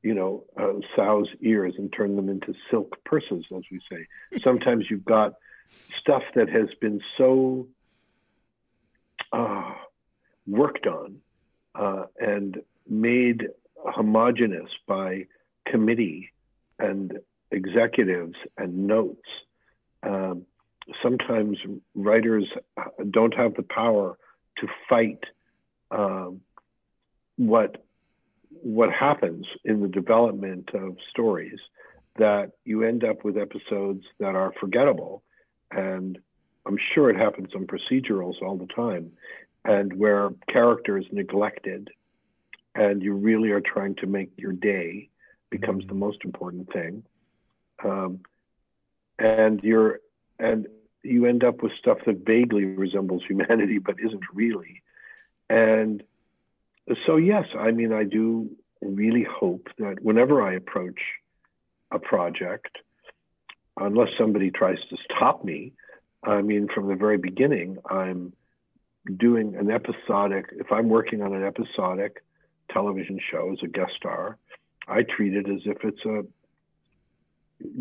[0.02, 4.06] you know, uh, sow's ears and turn them into silk purses, as we say.
[4.44, 5.34] Sometimes you've got
[6.00, 7.66] stuff that has been so
[9.32, 9.72] uh,
[10.46, 11.16] worked on
[11.74, 15.26] uh, and made homogenous by
[15.66, 16.32] committee
[16.78, 17.18] and
[17.50, 19.26] executives and notes.
[20.02, 20.42] Um,
[21.02, 21.58] sometimes
[21.94, 22.46] writers
[22.76, 24.18] uh, don't have the power
[24.58, 25.24] to fight
[25.90, 26.40] um,
[27.36, 27.84] what
[28.62, 31.58] what happens in the development of stories
[32.16, 35.22] that you end up with episodes that are forgettable
[35.74, 36.18] and
[36.66, 39.10] i'm sure it happens on procedurals all the time
[39.64, 41.90] and where character is neglected
[42.74, 45.08] and you really are trying to make your day
[45.50, 45.88] becomes mm-hmm.
[45.88, 47.02] the most important thing
[47.84, 48.20] um,
[49.18, 50.00] and you're
[50.38, 50.66] and
[51.04, 54.82] you end up with stuff that vaguely resembles humanity but isn't really.
[55.48, 56.02] And
[57.06, 61.00] so, yes, I mean, I do really hope that whenever I approach
[61.90, 62.78] a project,
[63.78, 65.72] unless somebody tries to stop me,
[66.22, 68.32] I mean, from the very beginning, I'm
[69.16, 72.24] doing an episodic, if I'm working on an episodic
[72.70, 74.38] television show as a guest star,
[74.88, 76.24] I treat it as if it's a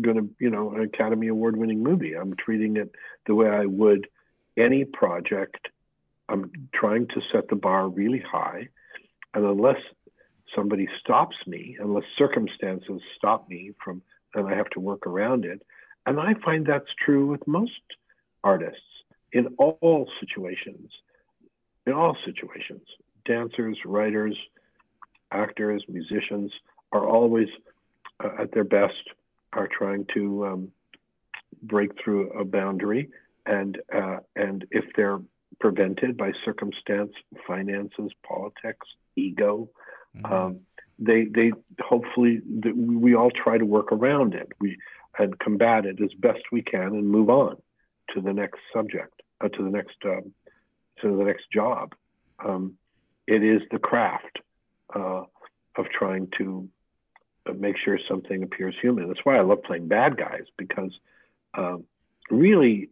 [0.00, 2.14] going to, you know, an Academy Award winning movie.
[2.14, 2.94] I'm treating it
[3.26, 4.08] the way I would
[4.56, 5.68] any project.
[6.28, 8.68] I'm trying to set the bar really high.
[9.34, 9.80] And unless
[10.54, 14.02] somebody stops me, unless circumstances stop me from,
[14.34, 15.62] and I have to work around it.
[16.06, 17.80] And I find that's true with most
[18.42, 18.80] artists
[19.32, 20.90] in all situations.
[21.86, 22.82] In all situations,
[23.26, 24.36] dancers, writers,
[25.30, 26.52] actors, musicians
[26.92, 27.48] are always
[28.22, 28.94] uh, at their best
[29.52, 30.68] are trying to um,
[31.62, 33.10] break through a boundary,
[33.46, 35.20] and uh, and if they're
[35.60, 37.12] prevented by circumstance,
[37.46, 38.86] finances, politics,
[39.16, 39.68] ego,
[40.16, 40.32] mm-hmm.
[40.32, 40.60] um,
[40.98, 42.40] they they hopefully
[42.74, 44.48] we all try to work around it.
[44.60, 44.78] We
[45.18, 47.56] and combat it as best we can and move on
[48.14, 50.32] to the next subject, uh, to the next um,
[51.00, 51.94] to the next job.
[52.44, 52.74] Um,
[53.26, 54.40] it is the craft
[54.94, 55.22] uh,
[55.76, 56.68] of trying to
[57.52, 59.08] make sure something appears human.
[59.08, 60.92] That's why I love playing bad guys because
[61.54, 61.84] um,
[62.30, 62.90] really,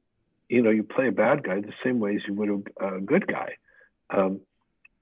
[0.49, 3.27] you know, you play a bad guy the same way as you would a, good
[3.27, 3.57] guy.
[4.11, 4.41] Um,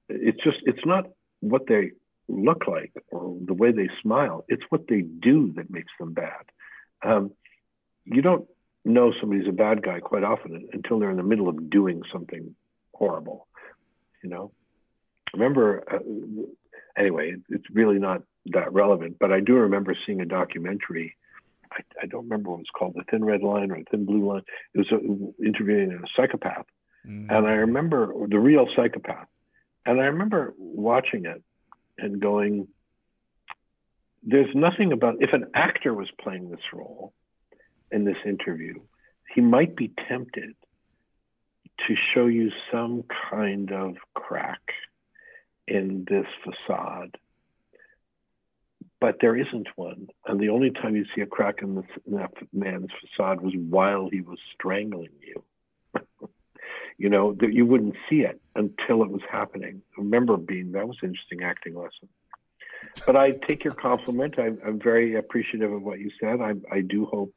[0.08, 1.08] it's just, it's not
[1.40, 1.92] what they
[2.28, 4.44] look like or the way they smile.
[4.48, 6.44] It's what they do that makes them bad.
[7.02, 7.32] Um,
[8.04, 8.46] you don't
[8.84, 12.54] know somebody's a bad guy quite often until they're in the middle of doing something
[12.94, 13.46] horrible.
[14.22, 14.52] You know,
[15.32, 15.84] remember.
[15.90, 15.98] Uh,
[16.96, 19.16] anyway, it's really not that relevant.
[19.18, 21.16] But I do remember seeing a documentary.
[21.72, 24.26] I, I don't remember what it's called, The Thin Red Line or The Thin Blue
[24.26, 24.42] Line.
[24.74, 26.66] It was a, interviewing a psychopath,
[27.06, 27.30] mm-hmm.
[27.30, 29.28] and I remember the real psychopath.
[29.86, 31.42] And I remember watching it
[31.96, 32.68] and going,
[34.22, 37.12] "There's nothing about if an actor was playing this role."
[37.90, 38.74] in this interview,
[39.34, 40.54] he might be tempted
[41.86, 44.60] to show you some kind of crack
[45.66, 47.16] in this facade.
[49.00, 50.08] But there isn't one.
[50.26, 53.54] And the only time you see a crack in, this, in that man's facade was
[53.56, 55.42] while he was strangling you.
[56.98, 59.80] you know, that you wouldn't see it until it was happening.
[59.96, 62.08] I remember being, that was an interesting acting lesson.
[63.06, 64.38] But I take your compliment.
[64.38, 66.40] I'm, I'm very appreciative of what you said.
[66.40, 67.34] I, I do hope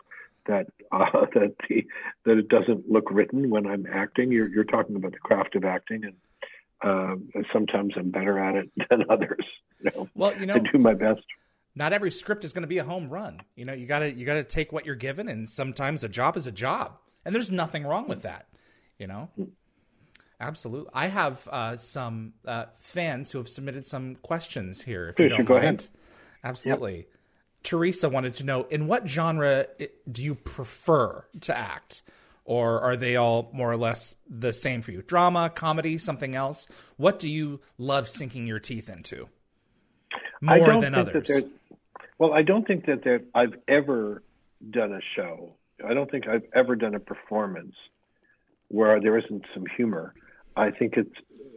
[0.48, 1.86] that uh, that the
[2.26, 4.32] that it doesn't look written when I'm acting.
[4.32, 6.16] You're you're talking about the craft of acting, and
[6.84, 9.46] uh, sometimes I'm better at it than others.
[9.80, 10.10] You know?
[10.16, 11.22] Well, you know, I do my best.
[11.76, 13.42] Not every script is going to be a home run.
[13.56, 16.48] You know, you gotta you gotta take what you're given, and sometimes a job is
[16.48, 18.48] a job, and there's nothing wrong with that.
[19.00, 19.30] You know.
[20.44, 20.90] Absolutely.
[20.94, 25.08] I have uh, some uh, fans who have submitted some questions here.
[25.08, 25.64] If you don't go mind.
[25.64, 25.86] ahead.
[26.44, 26.98] Absolutely.
[26.98, 27.08] Yep.
[27.64, 29.68] Teresa wanted to know in what genre
[30.12, 32.04] do you prefer to act?
[32.44, 35.02] Or are they all more or less the same for you?
[35.02, 36.68] Drama, comedy, something else?
[36.98, 39.30] What do you love sinking your teeth into
[40.42, 41.32] more than others?
[42.18, 44.24] well, I don't think that there, I've ever
[44.70, 45.54] done a show.
[45.88, 47.76] I don't think I've ever done a performance
[48.68, 50.14] where there isn't some humor.
[50.56, 51.16] I think it's,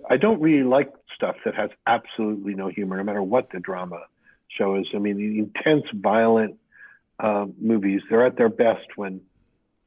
[0.09, 4.00] I don't really like stuff that has absolutely no humor, no matter what the drama
[4.48, 4.87] show is.
[4.94, 6.56] I mean, the intense, violent
[7.18, 9.20] uh, movies, they're at their best when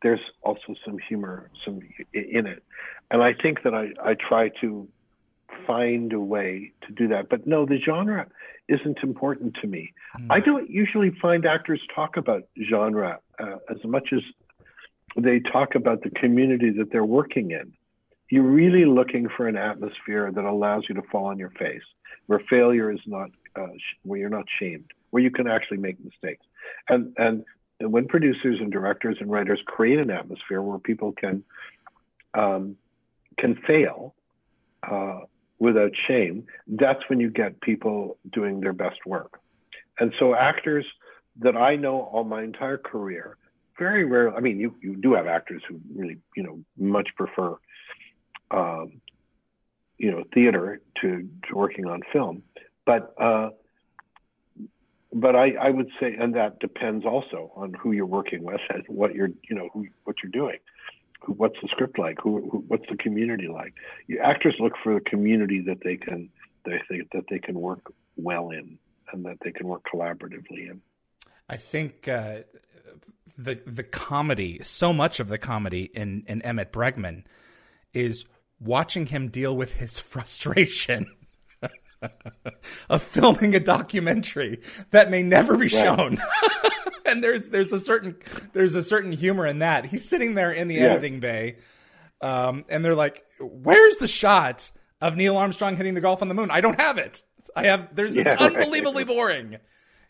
[0.01, 1.81] there's also some humor some
[2.13, 2.63] in it.
[3.11, 4.87] And I think that I, I try to
[5.65, 7.29] find a way to do that.
[7.29, 8.27] But no, the genre
[8.67, 9.93] isn't important to me.
[10.19, 10.27] Mm.
[10.29, 14.21] I don't usually find actors talk about genre uh, as much as
[15.17, 17.73] they talk about the community that they're working in.
[18.29, 21.81] You're really looking for an atmosphere that allows you to fall on your face,
[22.27, 23.67] where failure is not uh,
[24.03, 26.45] where you're not shamed, where you can actually make mistakes.
[26.87, 27.45] And, and
[27.79, 31.43] when producers and directors and writers create an atmosphere where people can
[32.33, 32.75] um,
[33.37, 34.13] can fail
[34.89, 35.21] uh,
[35.59, 39.39] without shame, that's when you get people doing their best work.
[39.99, 40.85] And so actors
[41.39, 43.37] that I know all my entire career,
[43.77, 44.35] very rarely.
[44.35, 47.55] I mean, you you do have actors who really you know much prefer.
[48.51, 49.01] Um,
[49.97, 52.41] you know, theater to, to working on film,
[52.85, 53.49] but uh,
[55.11, 58.83] but I, I would say, and that depends also on who you're working with and
[58.87, 60.59] what you're, you know, who, what you're doing.
[61.21, 62.19] Who, what's the script like?
[62.21, 63.73] Who, who, what's the community like?
[64.23, 66.29] Actors look for the community that they can,
[66.65, 68.77] they think that they can work well in,
[69.11, 70.81] and that they can work collaboratively in.
[71.49, 72.41] I think uh,
[73.37, 77.23] the the comedy, so much of the comedy in in Emmett Bregman,
[77.93, 78.25] is
[78.59, 81.11] watching him deal with his frustration
[82.89, 86.15] of filming a documentary that may never be shown.
[86.15, 86.71] Right.
[87.05, 88.15] and there's there's a certain
[88.53, 89.85] there's a certain humor in that.
[89.85, 90.83] He's sitting there in the yeah.
[90.83, 91.57] editing bay,
[92.21, 96.35] um, and they're like, "Where's the shot of Neil Armstrong hitting the golf on the
[96.35, 96.51] moon?
[96.51, 97.23] I don't have it.
[97.55, 97.93] I have.
[97.95, 98.55] There's yeah, this right.
[98.55, 99.57] unbelievably boring.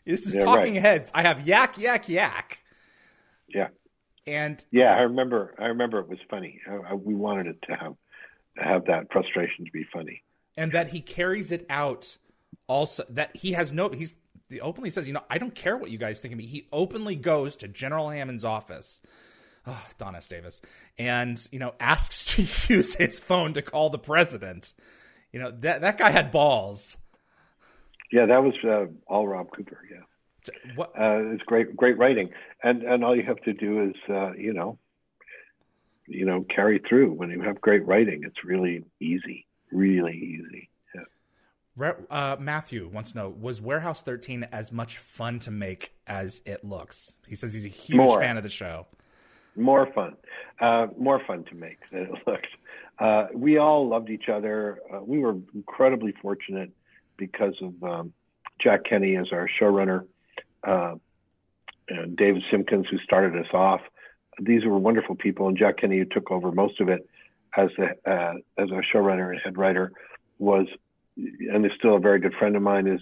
[0.04, 0.82] This is yeah, talking right.
[0.82, 1.10] heads.
[1.14, 2.62] I have yak yak yak.
[3.48, 3.68] Yeah.
[4.26, 5.54] And yeah, I remember.
[5.58, 6.60] I remember it was funny.
[6.68, 7.94] I, I, we wanted it to have
[8.56, 10.22] have that frustration to be funny.
[10.56, 12.18] And that he carries it out
[12.66, 14.16] also that he has no he's
[14.48, 16.46] he openly says you know i don't care what you guys think of me.
[16.46, 19.00] He openly goes to general hammond's office
[19.66, 20.60] oh, don s davis
[20.98, 24.74] and you know asks to use his phone to call the president.
[25.32, 26.96] You know that that guy had balls.
[28.12, 30.00] Yeah that was uh, all rob cooper yeah.
[30.74, 30.90] What?
[30.98, 32.30] Uh, it's great great writing.
[32.62, 34.78] And and all you have to do is uh, you know
[36.10, 40.68] you know carry through when you have great writing it's really easy really easy.
[40.94, 41.92] Yeah.
[42.10, 46.64] Uh, Matthew wants to know: Was Warehouse 13 as much fun to make as it
[46.64, 47.14] looks?
[47.26, 48.20] He says he's a huge more.
[48.20, 48.86] fan of the show.
[49.56, 50.16] More fun,
[50.60, 52.46] uh, more fun to make than it looked.
[52.98, 54.78] Uh, we all loved each other.
[54.92, 56.70] Uh, we were incredibly fortunate
[57.16, 58.12] because of um,
[58.62, 60.06] Jack Kenny as our showrunner,
[60.66, 60.94] uh,
[61.88, 63.80] and David Simkins, who started us off.
[64.40, 67.08] These were wonderful people, and Jack Kenny, who took over most of it
[67.56, 69.92] as a uh, as a showrunner and head writer,
[70.38, 70.66] was
[71.16, 72.86] and is still a very good friend of mine.
[72.86, 73.00] Is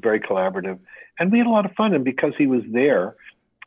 [0.00, 0.78] very collaborative,
[1.18, 1.94] and we had a lot of fun.
[1.94, 3.16] And because he was there,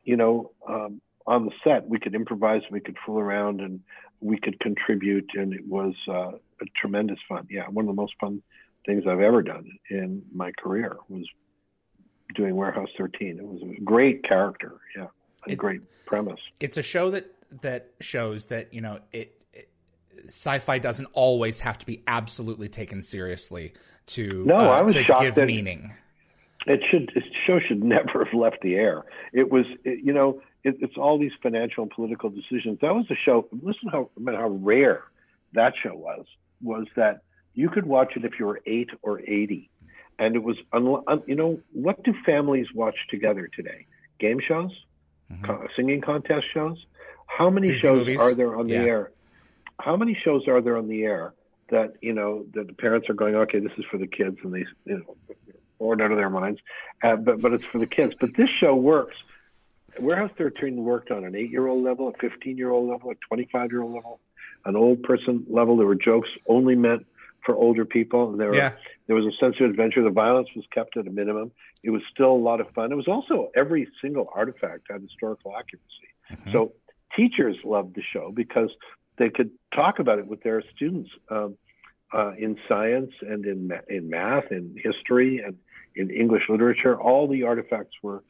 [0.03, 3.82] you know, um, on the set, we could improvise, we could fool around, and
[4.22, 7.47] we could contribute, and it was uh, a tremendous fun.
[7.49, 8.41] Yeah, one of the most fun
[8.86, 11.26] things I've ever done in my career was
[12.36, 13.39] doing Warehouse 13.
[13.39, 14.74] It was a great character.
[14.95, 15.07] Yeah,
[15.48, 16.40] a it, great premise.
[16.60, 19.70] It's a show that that shows that you know it, it,
[20.28, 23.74] sci-fi doesn't always have to be absolutely taken seriously
[24.08, 24.56] to no.
[24.56, 25.94] Uh, I was shocked give that meaning.
[26.68, 27.12] It should.
[27.14, 29.06] The show should never have left the air.
[29.34, 32.80] It was, it, you know, it, it's all these financial and political decisions.
[32.82, 33.48] That was a show.
[33.64, 35.04] Listen how how rare
[35.54, 36.26] that show was.
[36.62, 37.22] Was that
[37.54, 39.70] you could watch it if you were eight or eighty,
[40.18, 40.58] and it was
[41.28, 43.86] you know what do families watch together today?
[44.20, 44.72] Game shows,
[45.32, 45.66] mm-hmm.
[45.76, 46.78] singing contest shows.
[47.26, 48.20] How many Disney shows movies?
[48.20, 48.82] are there on yeah.
[48.82, 49.12] the air?
[49.80, 51.34] How many shows are there on the air
[51.70, 54.54] that you know that the parents are going, okay, this is for the kids, and
[54.54, 55.16] they you know,
[55.78, 56.60] or out of their minds,
[57.04, 58.14] uh, but but it's for the kids.
[58.20, 59.16] But this show works
[59.98, 63.16] Warehouse 13 worked on an eight year old level, a 15 year old level, a
[63.16, 64.20] 25 year old level,
[64.66, 65.78] an old person level.
[65.78, 67.06] There were jokes only meant
[67.46, 68.36] for older people.
[68.36, 68.70] There, yeah.
[68.70, 68.78] were,
[69.10, 70.03] there was a sense of adventure.
[70.03, 71.51] The violence was kept at a minimum.
[71.82, 72.91] It was still a lot of fun.
[72.91, 76.10] It was also every single artifact had historical accuracy.
[76.32, 76.51] Mm-hmm.
[76.51, 76.74] So
[77.18, 78.70] teachers loved the show because
[79.18, 81.57] they could talk about it with their students um,
[82.14, 85.57] uh, in science and in, in math, in history, and
[85.95, 86.95] in English literature.
[86.95, 88.24] All the artifacts were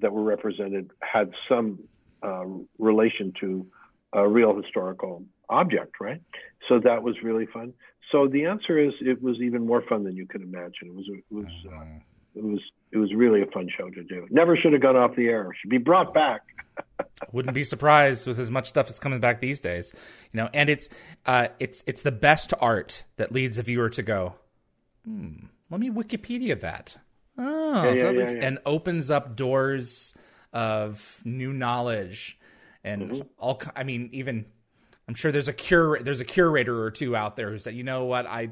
[0.00, 1.78] that were represented had some
[2.24, 2.44] uh,
[2.80, 3.64] relation to
[4.12, 6.20] a real historical object, right?
[6.68, 7.72] So that was really fun.
[8.12, 10.88] So the answer is, it was even more fun than you could imagine.
[10.88, 12.38] It was, it was, uh, mm-hmm.
[12.38, 12.60] it was,
[12.92, 14.26] it was really a fun show to do.
[14.30, 15.50] Never should have gone off the air.
[15.60, 16.42] Should be brought back.
[17.32, 19.92] Wouldn't be surprised with as much stuff that's coming back these days,
[20.32, 20.48] you know.
[20.54, 20.88] And it's,
[21.26, 24.34] uh, it's, it's the best art that leads a viewer to go,
[25.04, 26.96] hmm, let me Wikipedia that.
[27.36, 30.14] Oh, yeah, yeah, yeah, and opens up doors
[30.52, 32.38] of new knowledge
[32.82, 33.22] and mm-hmm.
[33.38, 33.60] all.
[33.76, 34.46] I mean, even
[35.08, 37.82] I'm sure there's a cure there's a curator or two out there who said, you
[37.82, 38.50] know what, I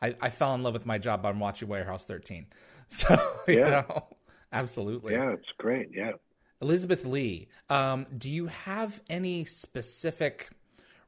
[0.00, 2.46] I, I fell in love with my job on watching Warehouse 13.
[2.90, 4.06] So yeah, you know,
[4.50, 5.12] absolutely.
[5.12, 5.90] Yeah, it's great.
[5.92, 6.12] Yeah.
[6.62, 10.48] Elizabeth Lee, um, do you have any specific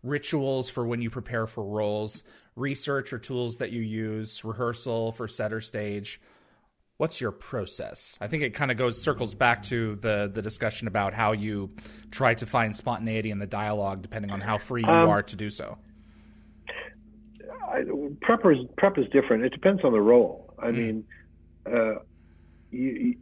[0.03, 2.22] rituals for when you prepare for roles,
[2.55, 6.20] research or tools that you use, rehearsal for set or stage?
[7.01, 8.18] What's your process?
[8.20, 11.70] I think it kind of goes circles back to the the discussion about how you
[12.11, 15.36] try to find spontaneity in the dialogue, depending on how free you um, are to
[15.36, 15.78] do so.
[17.51, 17.84] I,
[18.20, 19.44] prep is prep is different.
[19.44, 20.53] It depends on the role.
[20.59, 20.76] I mm.
[20.76, 21.05] mean,
[21.66, 21.94] uh,
[22.70, 23.16] you,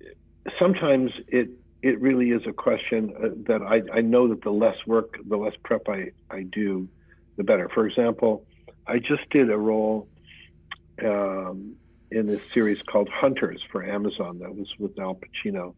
[0.00, 0.10] you,
[0.58, 1.50] sometimes it
[1.82, 5.36] it really is a question uh, that I, I know that the less work, the
[5.36, 6.88] less prep I, I do,
[7.36, 7.70] the better.
[7.72, 8.44] For example,
[8.84, 10.08] I just did a role
[11.04, 11.76] um,
[12.10, 15.74] in this series called Hunters for Amazon that was with Al Pacino,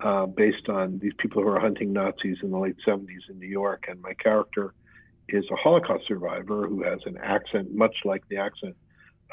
[0.00, 3.48] uh, based on these people who are hunting Nazis in the late 70s in New
[3.48, 3.86] York.
[3.88, 4.74] And my character
[5.28, 8.76] is a Holocaust survivor who has an accent much like the accent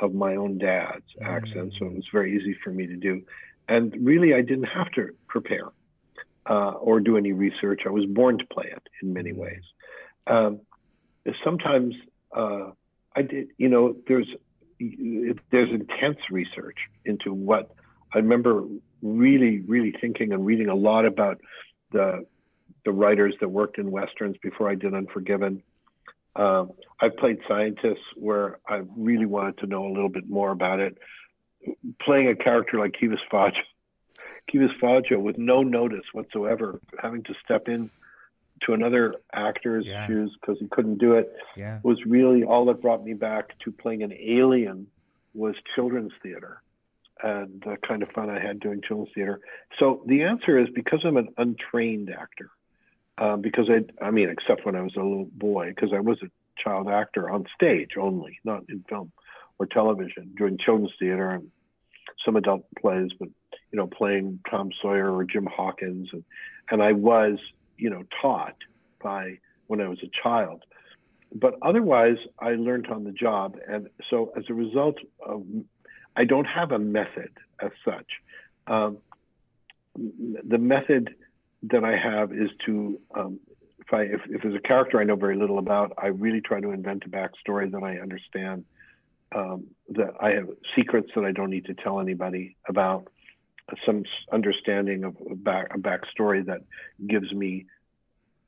[0.01, 1.25] of my own dad's mm-hmm.
[1.25, 1.73] accent.
[1.77, 3.21] So it was very easy for me to do.
[3.67, 5.69] And really, I didn't have to prepare
[6.49, 7.81] uh, or do any research.
[7.85, 9.41] I was born to play it in many mm-hmm.
[9.41, 9.63] ways.
[10.27, 10.61] Um,
[11.43, 11.93] sometimes
[12.35, 12.71] uh,
[13.15, 14.27] I did, you know, there's
[15.51, 17.71] there's intense research into what
[18.13, 18.63] I remember
[19.01, 21.39] really, really thinking and reading a lot about
[21.91, 22.25] the
[22.85, 25.63] the writers that worked in westerns before I did Unforgiven.
[26.35, 30.79] Um, I've played scientists where I really wanted to know a little bit more about
[30.79, 30.97] it.
[32.01, 33.53] Playing a character like Kivas Fajo,
[34.51, 37.89] Kivas Fajo with no notice whatsoever, having to step in
[38.65, 40.07] to another actor's yeah.
[40.07, 41.79] shoes because he couldn't do it yeah.
[41.83, 44.87] was really all that brought me back to playing an alien
[45.33, 46.61] was children's theater
[47.21, 49.39] and the kind of fun I had doing children's theater.
[49.79, 52.49] So the answer is because I'm an untrained actor,
[53.17, 56.17] um, because I, I mean, except when I was a little boy, because I was
[56.21, 56.29] a
[56.61, 59.11] child actor on stage only, not in film
[59.57, 61.49] or television, doing children's theater and
[62.25, 63.29] some adult plays, but
[63.71, 66.23] you know, playing Tom Sawyer or Jim Hawkins, and
[66.69, 67.39] and I was
[67.77, 68.55] you know, taught
[69.01, 70.63] by when I was a child.
[71.33, 73.57] But otherwise, I learned on the job.
[73.67, 75.43] And so as a result of,
[76.15, 78.05] I don't have a method as such.
[78.67, 78.97] Um,
[79.95, 81.15] the method
[81.63, 83.39] that I have is to, um,
[83.79, 86.61] if I, if, if there's a character I know very little about, I really try
[86.61, 88.65] to invent a backstory that I understand,
[89.35, 93.07] um, that I have secrets that I don't need to tell anybody about
[93.85, 96.61] some understanding of a, back, a backstory that
[97.07, 97.65] gives me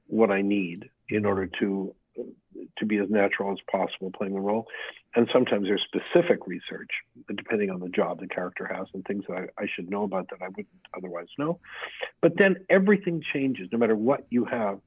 [0.08, 1.94] what I need in order to
[2.78, 4.68] to be as natural as possible playing the role.
[5.16, 6.90] And sometimes there's specific research,
[7.34, 10.30] depending on the job the character has and things that I, I, should know about
[10.30, 11.60] that I wouldn't otherwise know.
[12.22, 14.80] But then everything changes, no matter what you have,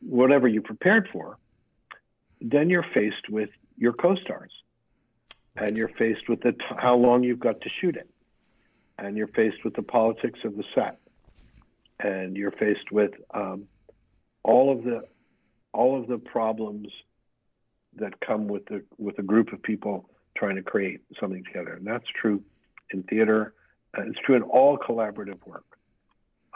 [0.00, 1.38] whatever you prepared for,
[2.40, 4.52] then you're faced with your co stars.
[5.56, 8.10] And you're faced with the t- how long you've got to shoot it.
[8.98, 10.98] And you're faced with the politics of the set.
[12.00, 13.66] And you're faced with um,
[14.42, 15.04] all of the
[15.72, 16.88] all of the problems
[17.96, 21.86] that come with the with a group of people trying to create something together, and
[21.86, 22.42] that's true
[22.92, 23.54] in theater.
[23.96, 25.64] Uh, it's true in all collaborative work.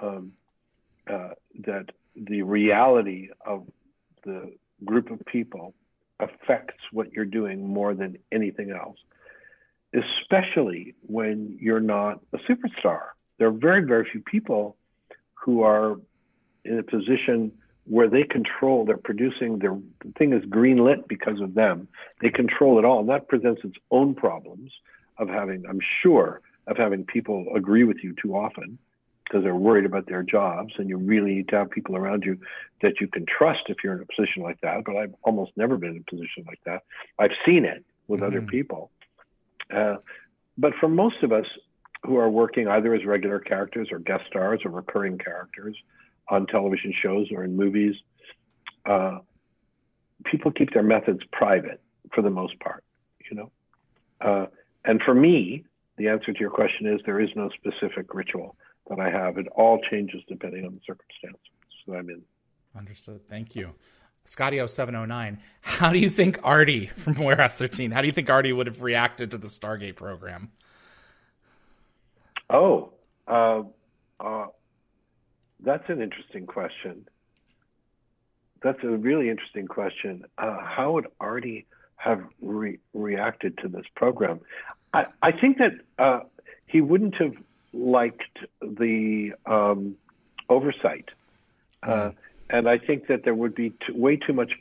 [0.02, 0.32] Um,
[1.10, 1.30] uh,
[1.66, 3.66] that the reality of
[4.24, 4.52] the
[4.84, 5.74] group of people
[6.20, 8.98] affects what you're doing more than anything else,
[9.94, 13.00] especially when you're not a superstar.
[13.38, 14.76] There are very, very few people
[15.34, 15.96] who are
[16.64, 17.52] in a position
[17.84, 21.88] where they control, they're producing, their the thing is greenlit because of them.
[22.20, 23.00] They control it all.
[23.00, 24.72] And that presents its own problems
[25.16, 28.78] of having, I'm sure, of having people agree with you too often
[29.24, 30.74] because they're worried about their jobs.
[30.76, 32.38] And you really need to have people around you
[32.82, 34.84] that you can trust if you're in a position like that.
[34.84, 36.82] But I've almost never been in a position like that.
[37.18, 38.26] I've seen it with mm-hmm.
[38.26, 38.90] other people.
[39.74, 39.96] Uh,
[40.56, 41.46] but for most of us
[42.04, 45.76] who are working either as regular characters or guest stars or recurring characters,
[46.30, 47.94] on television shows or in movies,
[48.86, 49.18] uh,
[50.24, 51.80] people keep their methods private
[52.14, 52.84] for the most part,
[53.30, 53.50] you know.
[54.20, 54.46] Uh,
[54.84, 55.64] and for me,
[55.96, 58.56] the answer to your question is there is no specific ritual
[58.88, 59.38] that I have.
[59.38, 61.40] It all changes depending on the circumstances
[61.86, 62.22] that I'm in.
[62.76, 63.26] Understood.
[63.28, 63.74] Thank you.
[64.28, 68.52] Scotty 0709, how do you think Artie from Warehouse 13, how do you think Artie
[68.52, 70.50] would have reacted to the Stargate program?
[72.50, 72.92] Oh,
[73.26, 73.62] uh,
[74.20, 74.46] uh,
[75.60, 77.08] that's an interesting question.
[78.62, 80.26] That's a really interesting question.
[80.36, 81.64] Uh, how would Artie
[81.96, 84.40] have re- reacted to this program?
[84.92, 86.20] I, I think that uh,
[86.66, 87.32] he wouldn't have
[87.72, 89.96] liked the um,
[90.50, 91.08] oversight.
[91.82, 92.14] Uh, mm.
[92.50, 94.52] And I think that there would be t- way too much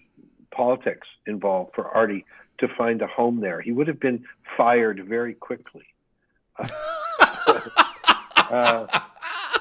[0.51, 2.25] politics involved for Artie
[2.59, 3.61] to find a home there.
[3.61, 4.25] He would have been
[4.55, 5.85] fired very quickly.
[6.57, 6.67] uh,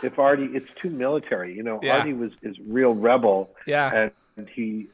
[0.03, 1.55] if Artie, it's too military.
[1.55, 1.99] You know, yeah.
[1.99, 3.51] Artie was is real rebel.
[3.67, 4.87] Yeah, and he,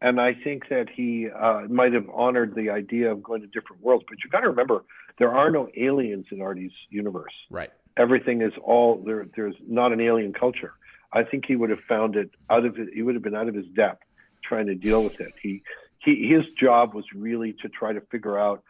[0.00, 3.82] and I think that he uh, might have honored the idea of going to different
[3.82, 4.04] worlds.
[4.08, 4.84] But you've got to remember,
[5.18, 7.32] there are no aliens in Artie's universe.
[7.50, 7.70] Right.
[7.96, 9.26] Everything is all there.
[9.34, 10.74] There's not an alien culture.
[11.14, 12.88] I think he would have found it out of it.
[12.92, 14.02] He would have been out of his depth
[14.42, 15.32] trying to deal with it.
[15.40, 15.62] He,
[15.98, 18.62] he, his job was really to try to figure out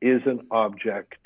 [0.00, 1.18] is an object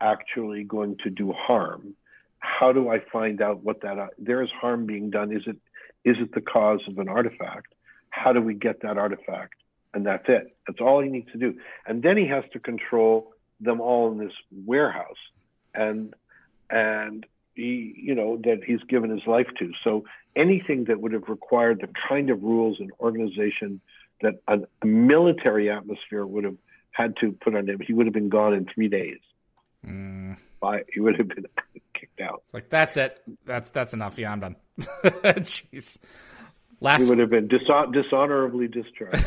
[0.00, 1.94] actually going to do harm
[2.40, 5.30] how do I find out what that there is harm being done?
[5.30, 5.56] Is it
[6.04, 7.74] is it the cause of an artifact?
[8.08, 9.54] How do we get that artifact?
[9.92, 10.56] And that's it.
[10.66, 11.58] That's all he needs to do.
[11.86, 15.20] And then he has to control them all in this warehouse,
[15.74, 16.14] and
[16.70, 17.26] and
[17.60, 19.72] he you know that he's given his life to.
[19.84, 20.04] So
[20.36, 23.80] anything that would have required the kind of rules and organization
[24.22, 26.56] that a, a military atmosphere would have
[26.92, 29.18] had to put on him, he would have been gone in three days.
[29.86, 30.36] Mm.
[30.60, 31.46] By, he would have been
[31.94, 32.42] kicked out.
[32.46, 33.20] It's like that's it.
[33.44, 34.18] That's that's enough.
[34.18, 34.56] Yeah, I'm done.
[34.78, 35.98] Jeez.
[36.80, 37.02] Last.
[37.02, 39.24] He would have been dishon- dishonorably discharged.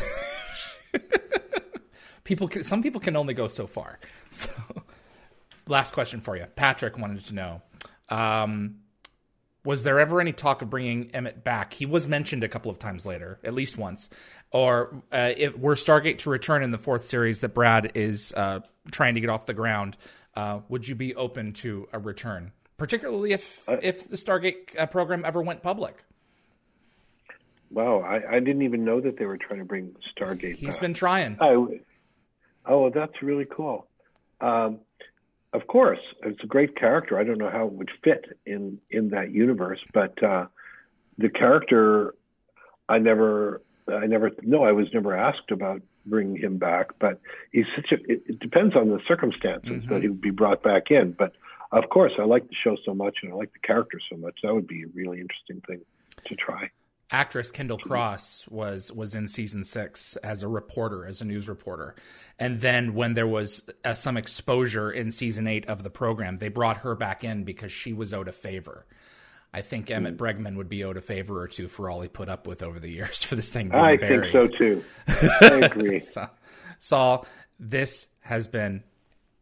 [2.24, 4.00] people, can, some people can only go so far.
[4.30, 4.50] So,
[5.68, 7.62] last question for you, Patrick wanted to know.
[8.08, 8.76] Um,
[9.64, 11.72] was there ever any talk of bringing Emmett back?
[11.72, 14.10] He was mentioned a couple of times later, at least once.
[14.50, 18.60] Or uh, if were Stargate to return in the fourth series that Brad is uh,
[18.90, 19.96] trying to get off the ground,
[20.34, 22.52] uh, would you be open to a return?
[22.76, 26.04] particularly if uh, if the Stargate uh, program ever went public.
[27.70, 30.54] Wow, I, I, didn't even know that they were trying to bring Stargate.
[30.54, 30.80] He's back.
[30.80, 31.36] been trying.
[31.40, 31.74] Oh,
[32.66, 33.88] oh, that's really cool.
[34.40, 34.80] Um,
[35.54, 37.18] of course, it's a great character.
[37.18, 40.46] I don't know how it would fit in in that universe, but uh,
[41.16, 42.14] the character,
[42.88, 46.98] I never, I never, no, I was never asked about bringing him back.
[46.98, 47.20] But
[47.52, 47.94] he's such a.
[48.12, 49.92] It, it depends on the circumstances mm-hmm.
[49.94, 51.12] that he would be brought back in.
[51.12, 51.34] But
[51.70, 54.40] of course, I like the show so much and I like the character so much.
[54.42, 55.82] That would be a really interesting thing
[56.26, 56.70] to try.
[57.10, 61.94] Actress Kendall Cross was was in season six as a reporter, as a news reporter,
[62.38, 66.48] and then when there was uh, some exposure in season eight of the program, they
[66.48, 68.86] brought her back in because she was owed a favor.
[69.52, 70.18] I think Emmett mm.
[70.18, 72.80] Bregman would be owed a favor or two for all he put up with over
[72.80, 73.72] the years for this thing.
[73.72, 74.32] I buried.
[74.32, 74.84] think so too.
[75.40, 76.00] I agree.
[76.00, 76.28] so,
[76.80, 77.26] Saul,
[77.60, 78.82] this has been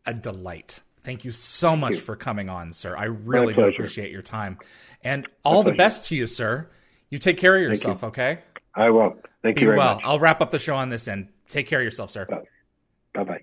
[0.05, 0.81] a delight.
[1.01, 2.01] Thank you so much you.
[2.01, 2.97] for coming on, sir.
[2.97, 4.59] I really do appreciate your time.
[5.03, 6.69] And all the best to you, sir.
[7.13, 8.39] You take care of yourself, okay?
[8.75, 9.15] I will.
[9.43, 9.97] Thank Be you very well.
[9.97, 10.05] much.
[10.07, 11.29] I'll wrap up the show on this end.
[11.51, 12.27] Take care of yourself, sir.
[13.13, 13.43] Bye bye.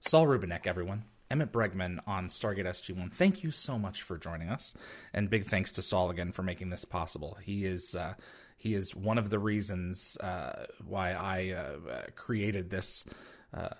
[0.00, 1.04] Saul Rubinek, everyone.
[1.30, 3.10] Emmett Bregman on Stargate SG1.
[3.10, 4.74] Thank you so much for joining us,
[5.14, 7.38] and big thanks to Saul again for making this possible.
[7.42, 8.12] He is uh,
[8.58, 13.06] he is one of the reasons uh, why I uh, created this
[13.54, 13.70] uh,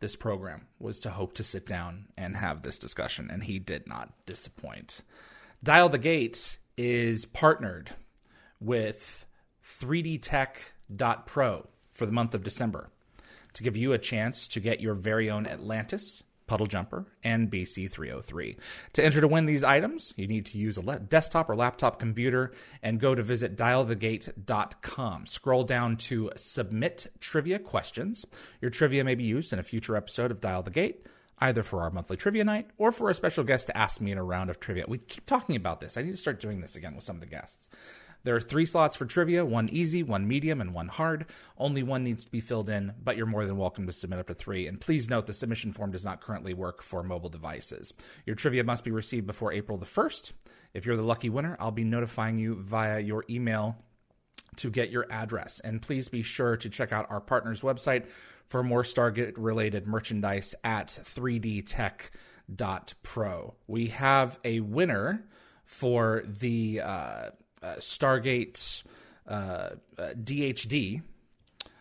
[0.00, 3.88] this program was to hope to sit down and have this discussion, and he did
[3.88, 5.00] not disappoint.
[5.62, 7.92] Dial the Gate is partnered
[8.60, 9.26] with
[9.64, 12.88] 3dtech.pro for the month of December
[13.54, 17.90] to give you a chance to get your very own Atlantis, Puddle Jumper, and BC
[17.90, 18.56] 303.
[18.94, 22.52] To enter to win these items, you need to use a desktop or laptop computer
[22.82, 25.26] and go to visit dialthegate.com.
[25.26, 28.26] Scroll down to submit trivia questions.
[28.60, 31.06] Your trivia may be used in a future episode of Dial the Gate.
[31.38, 34.18] Either for our monthly trivia night or for a special guest to ask me in
[34.18, 34.84] a round of trivia.
[34.86, 35.96] We keep talking about this.
[35.96, 37.68] I need to start doing this again with some of the guests.
[38.24, 41.26] There are three slots for trivia one easy, one medium, and one hard.
[41.56, 44.26] Only one needs to be filled in, but you're more than welcome to submit up
[44.28, 44.66] to three.
[44.66, 47.94] And please note the submission form does not currently work for mobile devices.
[48.26, 50.32] Your trivia must be received before April the 1st.
[50.72, 53.76] If you're the lucky winner, I'll be notifying you via your email
[54.56, 55.60] to get your address.
[55.60, 58.06] And please be sure to check out our partner's website
[58.46, 62.14] for more Stargate related merchandise at 3dtech.pro.
[63.66, 65.26] We have a winner
[65.64, 67.30] for the uh,
[67.64, 68.82] uh, Stargate
[69.26, 69.70] uh, uh,
[70.14, 71.02] DHD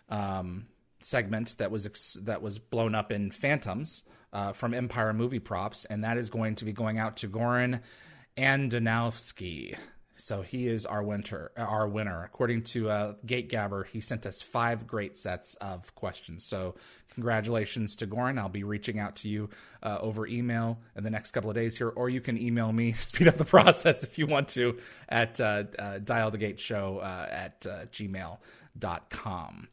[0.09, 0.67] um,
[1.01, 5.86] segment that was ex- that was blown up in Phantoms uh, from Empire Movie Props,
[5.86, 7.81] and that is going to be going out to Goran
[8.38, 9.75] Andonovsky.
[10.16, 12.24] So he is our winter, our winner.
[12.24, 16.43] According to uh, Gate Gabber, he sent us five great sets of questions.
[16.45, 16.76] So
[17.14, 18.38] congratulations to Goran.
[18.38, 19.49] I'll be reaching out to you
[19.82, 22.91] uh, over email in the next couple of days here, or you can email me,
[22.93, 24.78] speed up the process if you want to,
[25.09, 29.68] at uh, uh, dial the gate show uh, at uh, gmail.com.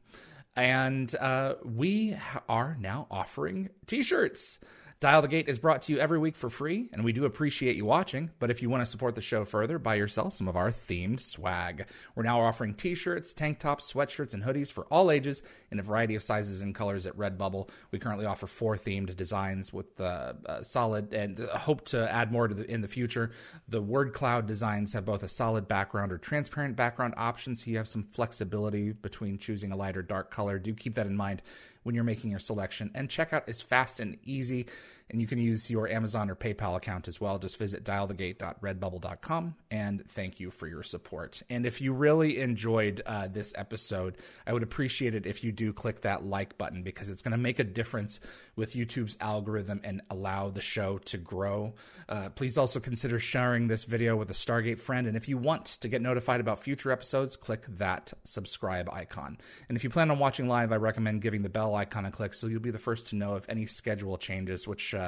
[0.56, 2.16] And uh, we
[2.48, 4.58] are now offering t-shirts.
[5.00, 7.74] Dial the Gate is brought to you every week for free, and we do appreciate
[7.74, 8.28] you watching.
[8.38, 11.20] But if you want to support the show further, buy yourself some of our themed
[11.20, 11.88] swag.
[12.14, 15.82] We're now offering t shirts, tank tops, sweatshirts, and hoodies for all ages in a
[15.82, 17.70] variety of sizes and colors at Redbubble.
[17.92, 22.46] We currently offer four themed designs with uh, uh, solid and hope to add more
[22.46, 23.30] to the, in the future.
[23.68, 27.78] The word cloud designs have both a solid background or transparent background option, so you
[27.78, 30.58] have some flexibility between choosing a light or dark color.
[30.58, 31.40] Do keep that in mind
[31.82, 32.90] when you're making your selection.
[32.94, 34.66] And checkout is fast and easy,
[35.10, 37.38] and you can use your Amazon or PayPal account as well.
[37.38, 41.42] Just visit dialthegate.redbubble.com and thank you for your support.
[41.50, 45.72] And if you really enjoyed uh, this episode, I would appreciate it if you do
[45.72, 48.20] click that like button because it's going to make a difference
[48.56, 51.74] with YouTube's algorithm and allow the show to grow.
[52.08, 55.06] Uh, please also consider sharing this video with a Stargate friend.
[55.06, 59.38] And if you want to get notified about future episodes, click that subscribe icon.
[59.68, 62.34] And if you plan on watching live, I recommend giving the bell icon a click
[62.34, 64.99] so you'll be the first to know of any schedule changes, which uh,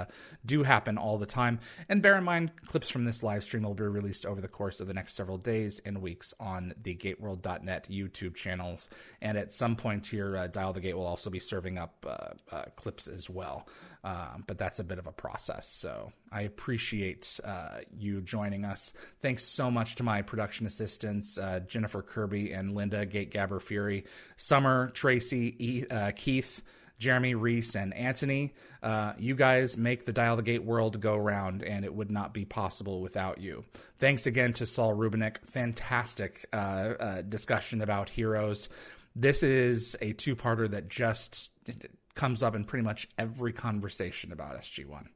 [0.44, 1.60] do happen all the time.
[1.88, 4.80] And bear in mind, clips from this live stream will be released over the course
[4.80, 8.88] of the next several days and weeks on the gateworld.net YouTube channels.
[9.20, 12.54] And at some point here, uh, Dial the Gate will also be serving up uh,
[12.54, 13.68] uh clips as well.
[14.04, 15.68] Um, but that's a bit of a process.
[15.68, 18.92] So I appreciate uh, you joining us.
[19.20, 24.04] Thanks so much to my production assistants, uh, Jennifer Kirby and Linda Gate Gabber Fury,
[24.36, 26.62] Summer, Tracy, e- Keith.
[27.02, 28.54] Jeremy, Reese, and Anthony.
[28.80, 32.32] Uh, you guys make the Dial the Gate world go round, and it would not
[32.32, 33.64] be possible without you.
[33.98, 35.38] Thanks again to Saul Rubinek.
[35.44, 38.68] Fantastic uh, uh, discussion about heroes.
[39.16, 41.50] This is a two parter that just
[42.14, 45.06] comes up in pretty much every conversation about SG1.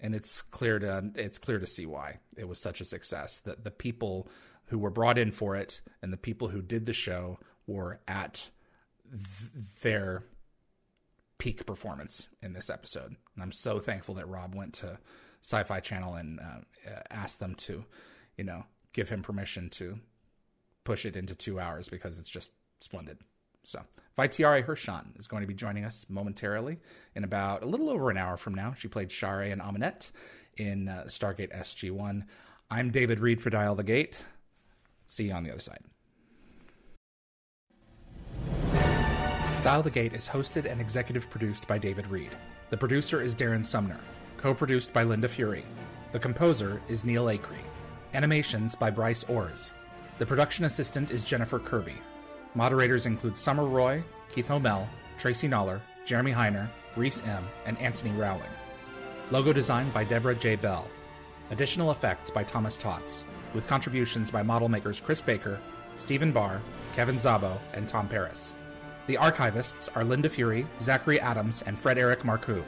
[0.00, 3.40] And it's clear to it's clear to see why it was such a success.
[3.40, 4.26] That the people
[4.68, 8.48] who were brought in for it and the people who did the show were at
[9.10, 10.24] th- their
[11.40, 13.16] peak performance in this episode.
[13.34, 14.98] And I'm so thankful that Rob went to
[15.42, 16.60] Sci Fi Channel and uh,
[17.10, 17.84] asked them to,
[18.36, 19.98] you know, give him permission to
[20.84, 23.18] push it into two hours because it's just splendid.
[23.62, 23.80] So,
[24.18, 26.78] Vaitiare Hirschan is going to be joining us momentarily
[27.14, 28.74] in about a little over an hour from now.
[28.74, 30.10] She played Sha're and Amaunet
[30.56, 32.24] in uh, Stargate SG1.
[32.70, 34.24] I'm David Reed for Dial the Gate.
[35.06, 35.84] See you on the other side.
[39.62, 42.30] Dial the Gate is hosted and executive produced by David Reed.
[42.70, 44.00] The producer is Darren Sumner,
[44.38, 45.66] co produced by Linda Fury.
[46.12, 47.66] The composer is Neil Acree.
[48.14, 49.72] Animations by Bryce Orrs.
[50.18, 51.96] The production assistant is Jennifer Kirby.
[52.54, 54.02] Moderators include Summer Roy,
[54.32, 54.88] Keith O'Mell,
[55.18, 58.48] Tracy Noller, Jeremy Heiner, Reese M., and Anthony Rowling.
[59.30, 60.56] Logo design by Deborah J.
[60.56, 60.88] Bell.
[61.50, 65.60] Additional effects by Thomas Tots, with contributions by model makers Chris Baker,
[65.96, 66.62] Stephen Barr,
[66.96, 68.54] Kevin Zabo, and Tom Paris.
[69.06, 72.62] The archivists are Linda Fury, Zachary Adams, and Frederic Marcoux.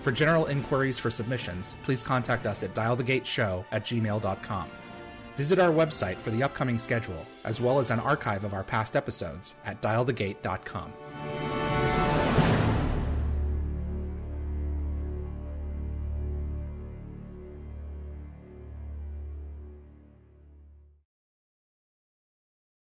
[0.00, 4.70] For general inquiries for submissions, please contact us at dialthegateshow at gmail.com.
[5.36, 8.96] Visit our website for the upcoming schedule, as well as an archive of our past
[8.96, 10.92] episodes at dialthegate.com.